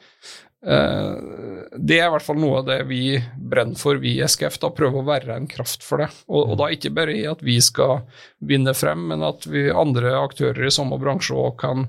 [0.59, 4.57] det er i hvert fall noe av det vi brenner for, vi i SKF.
[4.59, 6.09] da Prøve å være en kraft for det.
[6.27, 8.01] Og, og, da ikke bare i at vi skal
[8.43, 11.87] vinne frem, men at vi andre aktører i samme bransje òg kan,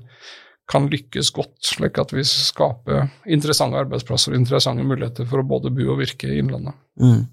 [0.71, 5.73] kan lykkes godt, slik at vi skaper interessante arbeidsplasser og interessante muligheter for å både
[5.75, 6.79] bo og virke i Innlandet.
[7.01, 7.27] Mm.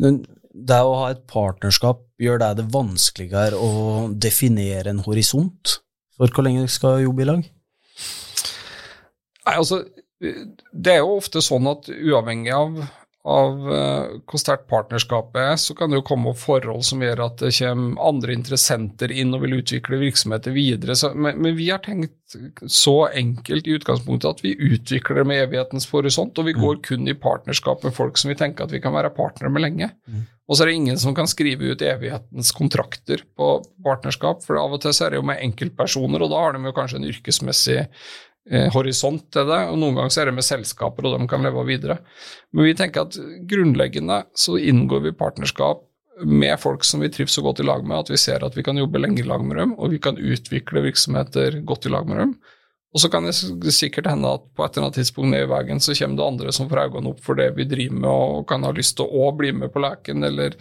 [0.00, 0.22] Men
[0.58, 5.76] det å ha et partnerskap, gjør det det vanskeligere å definere en horisont
[6.18, 7.44] for hvor lenge dere skal jobbe i lag?
[9.46, 9.84] Nei, altså,
[10.18, 12.80] det er jo ofte sånn at uavhengig av
[13.28, 17.24] av uh, hvor sterkt partnerskapet er, så kan det jo komme opp forhold som gjør
[17.26, 20.96] at det kommer andre interessenter inn og vil utvikle virksomheter videre.
[20.96, 22.14] Så, men, men, vi har tenkt
[22.70, 26.62] så enkelt i utgangspunktet at vi utvikler det med evighetens horisont, og vi mm.
[26.62, 29.66] går kun i partnerskap med folk som vi tenker at vi kan være partnere med
[29.66, 29.90] lenge.
[30.08, 30.24] Mm.
[30.48, 33.50] Og så er det ingen som kan skrive ut evighetens kontrakter på
[33.84, 36.64] partnerskap, for av og til så er det jo med enkeltpersoner, og da har de
[36.64, 37.82] jo kanskje en yrkesmessig
[38.50, 41.44] eh, horisont til det, og noen ganger så er det med selskaper, og de kan
[41.44, 42.00] leve videre.
[42.52, 43.18] Men vi tenker at
[43.50, 45.84] grunnleggende så inngår vi partnerskap
[46.26, 48.64] med folk som vi trives så godt i lag med, at vi ser at vi
[48.66, 52.08] kan jobbe lenge i lag med dem, og vi kan utvikle virksomheter godt i lag
[52.08, 52.38] med dem.
[52.96, 53.34] Og så kan det
[53.76, 56.52] sikkert hende at på et eller annet tidspunkt ned i veien så kommer det andre
[56.56, 59.28] som får øynene opp for det vi driver med, og kan ha lyst til å
[59.36, 60.56] bli med på leken, eller,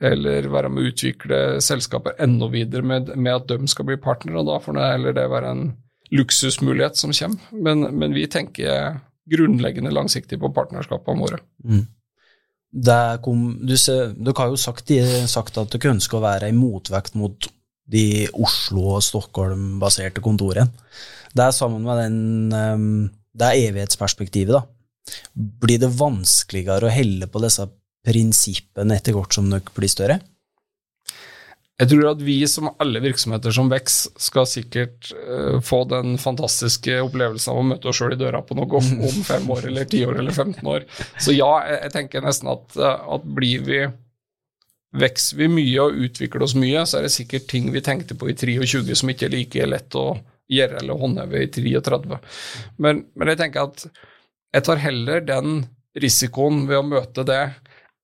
[0.00, 4.40] eller være med å utvikle selskaper enda videre med, med, at de skal bli partnere,
[4.40, 5.66] og da får det heller det være en
[6.14, 7.52] luksusmulighet som kommer.
[7.52, 11.40] Men, men vi tenker grunnleggende langsiktig på partnerskapene våre.
[11.64, 11.84] Mm.
[13.24, 14.92] Kom, du ser, dere har jo sagt,
[15.30, 17.48] sagt, at dere ønsker å være i motvekt mot
[17.86, 20.68] de Oslo- og Stockholm-baserte kontorene.
[21.36, 24.64] Det er sammen med den, ehm, det er evighetsperspektivet, da.
[25.34, 27.68] Blir det vanskeligere å helle på disse
[28.06, 30.18] prinsippene etter hvert som dere blir større?
[31.76, 36.94] Jeg tror at vi som alle virksomheter som vokser, skal sikkert uh, få den fantastiske
[37.04, 40.00] opplevelsen av å møte oss sjøl i døra på noe om, fem år eller ti
[40.08, 40.86] år eller 15 år.
[41.20, 43.86] Så ja, jeg, jeg tenker nesten at, eh, at blir vi
[44.96, 48.30] Vokser vi mye og utvikler oss mye, så er det sikkert ting vi tenkte på
[48.30, 50.04] i 23 som ikke er like lett å
[50.48, 52.20] gjøre eller håndheve i 33.
[52.80, 53.84] Men, men jeg tenker at
[54.56, 55.66] jeg tar heller den
[56.00, 57.42] risikoen ved å møte det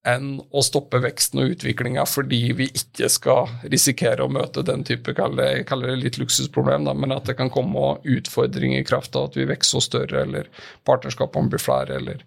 [0.09, 5.14] enn å stoppe veksten og utviklinga fordi vi ikke skal risikere å møte den type,
[5.14, 9.30] jeg kaller det litt luksusproblem, da, men at det kan komme utfordringer i kraft av
[9.30, 10.50] at vi vokser større, eller
[10.88, 12.26] partnerskapene blir flere, eller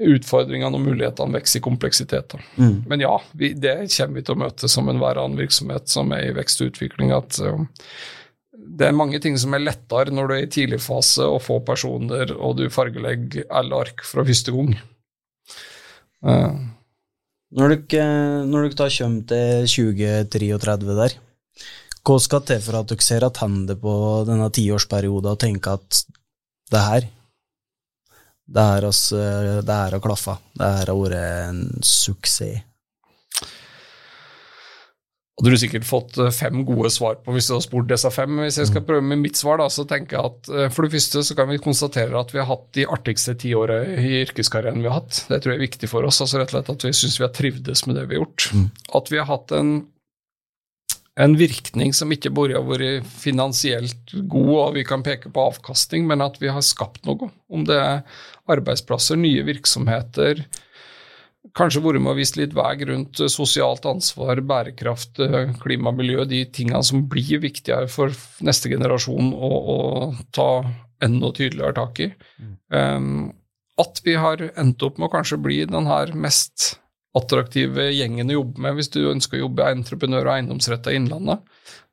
[0.00, 2.38] utfordringene og mulighetene vokser i kompleksitet.
[2.56, 2.86] Mm.
[2.88, 6.30] Men ja, vi, det kommer vi til å møte som enhver annen virksomhet som er
[6.30, 7.12] i vekst og utvikling.
[7.12, 7.60] at uh,
[8.54, 11.58] det er mange ting som er lettere når du er i tidlig fase og få
[11.66, 14.76] personer, og du fargelegger alle ark fra første gang.
[16.24, 16.70] Uh,
[17.56, 18.06] når dere,
[18.46, 21.16] når dere da kommer til 2033 der,
[22.00, 23.94] hva skal til for at dere ser tilbake på
[24.28, 26.04] denne tiårsperioden og tenker at
[26.70, 27.08] det her
[28.50, 30.36] det her, har klaffa.
[30.58, 32.64] Det her har vært en suksess.
[35.40, 38.34] Hadde du sikkert fått eh, fem gode svar på hvis du hadde spurt disse fem.
[38.44, 38.88] Hvis jeg skal mm.
[38.90, 41.48] prøve med mitt svar, da, så tenker jeg at eh, for det første så kan
[41.48, 45.22] vi konstatere at vi har hatt de artigste ti åra i yrkeskarrieren vi har hatt.
[45.30, 46.20] Det tror jeg er viktig for oss.
[46.20, 48.50] altså rett og slett At vi syns vi har trivdes med det vi har gjort.
[48.52, 48.68] Mm.
[49.00, 49.74] At vi har hatt en,
[51.24, 56.04] en virkning som ikke bare har vært finansielt god, og vi kan peke på avkastning,
[56.10, 57.32] men at vi har skapt noe.
[57.48, 58.04] Om det er
[58.52, 60.44] arbeidsplasser, nye virksomheter,
[61.56, 66.24] kanskje vært med og vist litt vei rundt eh, sosialt ansvar, bærekraft, eh, klima, miljø,
[66.28, 68.14] de tingene som blir viktigere for
[68.46, 69.78] neste generasjon å, å
[70.36, 70.50] ta
[71.04, 72.10] enda tydeligere tak i.
[72.68, 73.30] Um,
[73.80, 76.74] at vi har endt opp med å kanskje bli den her mest
[77.16, 81.40] attraktive gjengen å jobbe med hvis du ønsker å jobbe entreprenør- og eiendomsretta i Innlandet.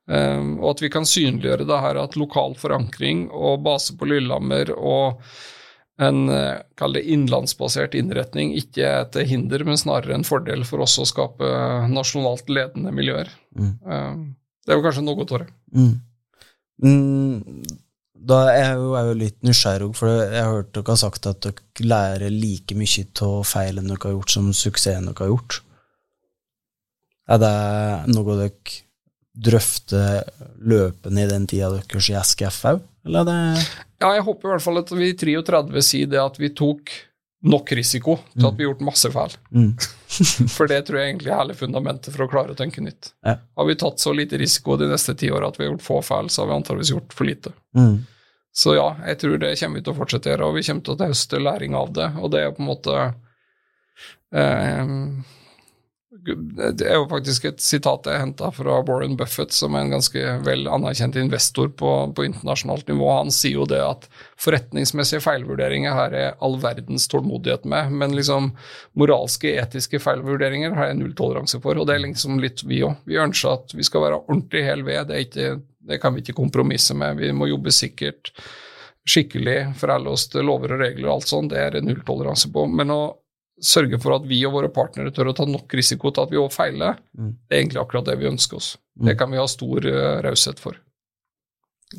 [0.08, 4.72] Um, og at vi kan synliggjøre det her at lokal forankring og base på Lillehammer
[4.76, 5.24] og
[5.98, 10.86] en eh, kall det innlandsbasert innretning ikke er til hinder, men snarere en fordel for
[10.86, 11.48] oss å skape
[11.90, 13.32] nasjonalt ledende miljøer.
[13.58, 13.74] Mm.
[13.82, 14.14] Eh,
[14.66, 15.50] det er jo kanskje noe, Tore.
[15.74, 15.94] Mm.
[16.86, 17.64] Mm,
[18.28, 21.30] da er jeg jo, er jo litt nysgjerrig, for jeg har hørt dere har sagt
[21.30, 25.62] at dere lærer like mye av feilene dere har gjort, som suksessen dere har gjort.
[27.28, 27.56] Er det
[28.14, 28.84] noe dere
[29.38, 30.30] drøfter
[30.66, 32.86] løpende i den tida deres i SKF òg?
[33.08, 33.68] Eller er det
[34.04, 36.92] Ja, jeg håper i hvert fall at vi i 33 sier det at vi tok
[37.48, 39.34] nok risiko til at vi har gjort masse feil.
[39.54, 39.72] Mm.
[40.56, 43.12] for det tror jeg egentlig er hele fundamentet for å klare å tenke nytt.
[43.26, 43.38] Ja.
[43.58, 46.00] Har vi tatt så lite risiko de neste ti åra at vi har gjort få
[46.06, 47.54] feil, så har vi antageligvis gjort for lite.
[47.78, 48.00] Mm.
[48.58, 50.86] Så ja, jeg tror det kommer vi til å fortsette å gjøre, og vi kommer
[50.86, 52.08] til å høste læring av det.
[52.18, 52.96] Og det er på en måte
[54.34, 54.94] eh,
[56.36, 60.24] det er jo faktisk et sitat jeg henta fra Warren Buffett, som er en ganske
[60.44, 63.08] vel anerkjent investor på, på, internasjonalt nivå.
[63.20, 64.08] Han sier jo det at
[64.44, 68.52] forretningsmessige feilvurderinger her er all verdens tålmodighet med, men liksom
[69.00, 73.00] moralske, etiske feilvurderinger har jeg null toleranse for, og det er liksom litt vi òg.
[73.08, 75.08] Vi ønsker at vi skal være ordentlig hel ved.
[75.12, 75.52] Det, ikke,
[75.88, 77.22] det kan vi ikke kompromisse med.
[77.22, 78.34] Vi må jobbe sikkert
[79.08, 82.66] skikkelig, forholde oss til lover og regler og alt sånt, det er det nulltoleranse på.
[82.68, 83.02] Men å
[83.64, 86.38] sørge for at vi og våre partnere tør å ta nok risiko til at vi
[86.42, 87.32] òg feiler, Mm.
[87.50, 88.78] det er egentlig akkurat det vi ønsker oss.
[89.00, 89.06] Mm.
[89.10, 90.78] Det kan vi ha stor uh, raushet for.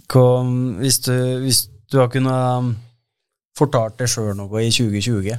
[0.06, 2.76] Kom, hvis, du, hvis du har kunnet um,
[3.58, 5.34] fortalt deg sjøl noe i 2020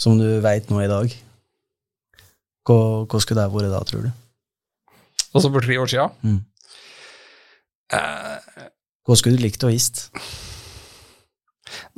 [0.00, 1.12] som du veit nå i dag,
[2.64, 4.12] hva, hva skulle det vært da, tror du?
[5.34, 6.08] Altså for tre år sia.
[6.24, 6.40] Mm.
[7.92, 8.68] Eh,
[9.04, 10.06] Hva skulle du likt å visst?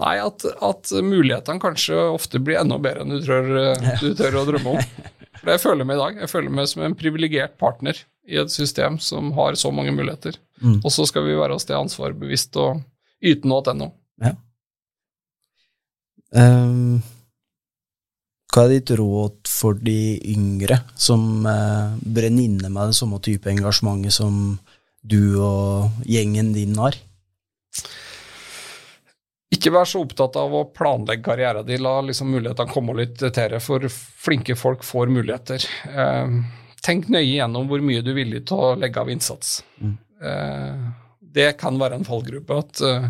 [0.01, 4.41] Nei, at, at mulighetene kanskje ofte blir enda bedre enn du tør, eh, du tør
[4.43, 4.93] å drømme om.
[5.37, 6.21] For det jeg føler meg i dag.
[6.25, 10.39] Jeg føler meg som en privilegert partner i et system som har så mange muligheter.
[10.63, 10.81] Mm.
[10.81, 12.81] Og så skal vi være oss det ansvaret bevisst og
[13.23, 13.91] yte noe til ennå.
[16.37, 16.99] Um,
[18.53, 23.49] hva er ditt råd for de yngre som uh, brenner inne med det samme type
[23.53, 24.57] engasjementet som
[25.07, 26.99] du og gjengen din har?
[29.55, 33.31] Ikke vær så opptatt av å planlegge karrieren din, la liksom mulighetene komme litt til
[33.31, 35.67] deg, for flinke folk får muligheter.
[35.87, 36.39] Eh,
[36.83, 39.61] tenk nøye gjennom hvor mye du er villig til å legge av innsats.
[39.79, 39.99] Mm.
[40.31, 40.87] Eh,
[41.37, 43.09] det kan være en fallgruppe, at eh,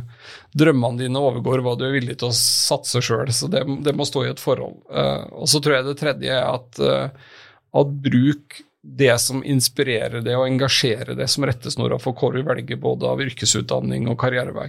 [0.58, 4.06] drømmene dine overgår hva du er villig til å satse sjøl, så det, det, må
[4.08, 4.80] stå i et forhold.
[4.90, 7.38] Eh, og så tror jeg det tredje er at, eh,
[7.80, 12.82] at bruk det som inspirerer det, og engasjerer det som rettesnora for hva du velger
[12.82, 14.68] både av yrkesutdanning og karrierevei.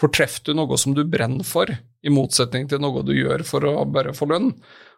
[0.00, 1.70] For treffer du noe som du brenner for,
[2.04, 4.50] i motsetning til noe du gjør for å bare få lønn,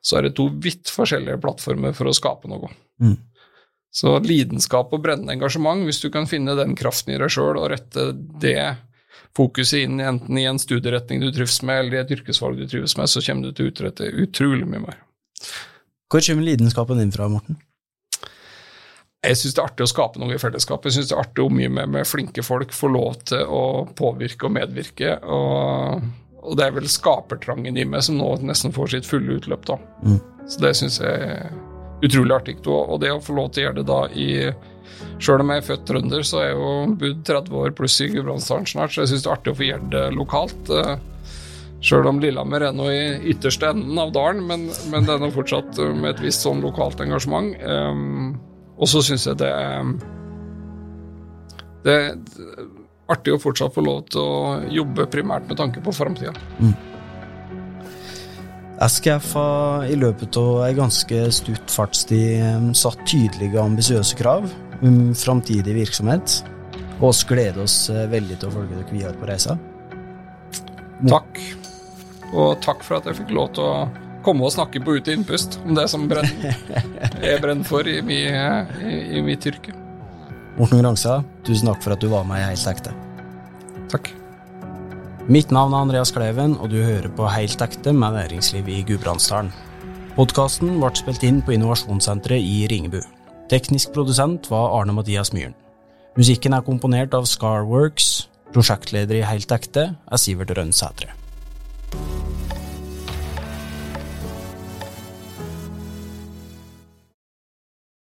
[0.02, 2.70] så er det to vidt forskjellige plattformer for å skape noe.
[3.02, 3.18] Mm.
[3.96, 7.70] Så lidenskap og brennende engasjement, hvis du kan finne den kraften i deg sjøl og
[7.72, 8.10] rette
[8.42, 8.58] det
[9.36, 12.96] fokuset inn enten i en studieretning du trives med, eller i et yrkesvalg du trives
[12.96, 15.00] med, så kommer du til å utrette utrolig mye mer.
[16.12, 17.58] Hvor kommer lidenskapen din fra, Morten?
[19.26, 20.86] Jeg syns det er artig å skape noe i fellesskap.
[20.86, 23.64] Jeg syns det er artig å omgi meg med flinke folk, få lov til å
[23.98, 25.16] påvirke og medvirke.
[25.22, 26.06] Og,
[26.42, 29.80] og det er vel skapertrangen i meg som nå nesten får sitt fulle utløp, da.
[30.06, 30.20] Mm.
[30.46, 31.50] Så det syns jeg er
[32.06, 32.58] utrolig artig.
[32.66, 34.30] Og, det å få lov til å gjøre det da i
[35.20, 38.08] Sjøl om jeg er født trønder, så er jeg jo bodd 30 år pluss i
[38.12, 40.72] Gudbrandsdalen snart, så jeg syns det er artig å få gjøre det lokalt.
[41.84, 45.30] Sjøl om Lillehammer er nå i ytterste enden av dalen, men, men det er nå
[45.34, 47.56] fortsatt med et visst sånn lokalt engasjement.
[47.64, 48.36] Um,
[48.76, 49.92] og så syns jeg det er
[51.86, 52.18] Det er
[53.12, 56.34] artig å fortsatt få lov til å jobbe primært med tanke på framtida.
[58.76, 64.50] SKF har i løpet av ei ganske stutt fartstid um, satt tydelige ambisiøse krav
[64.84, 66.42] om framtidig virksomhet,
[66.98, 69.56] og oss gleder oss uh, veldig til å følge dere videre på reisa.
[71.06, 71.40] Takk.
[72.34, 75.14] Og takk for at jeg fikk lov til å komme og snakke på Ut i
[75.16, 76.58] innpust om det som brenner.
[77.22, 79.74] jeg brenner for i, mi, i, i mitt yrke.
[80.56, 82.94] Morten Grangsa, tusen takk for at du var med i Helt ekte.
[83.92, 84.10] Takk.
[85.30, 89.52] Mitt navn er Andreas Kleven, og du hører på Helt ekte med næringsliv i Gudbrandsdalen.
[90.16, 93.02] Podkasten ble spilt inn på Innovasjonssenteret i Ringebu.
[93.50, 95.54] Teknisk produsent var Arne Mathias Myhren.
[96.16, 98.30] Musikken er komponert av Scarworks.
[98.54, 101.12] Prosjektleder i Helt ekte er Sivert Rønnsætre.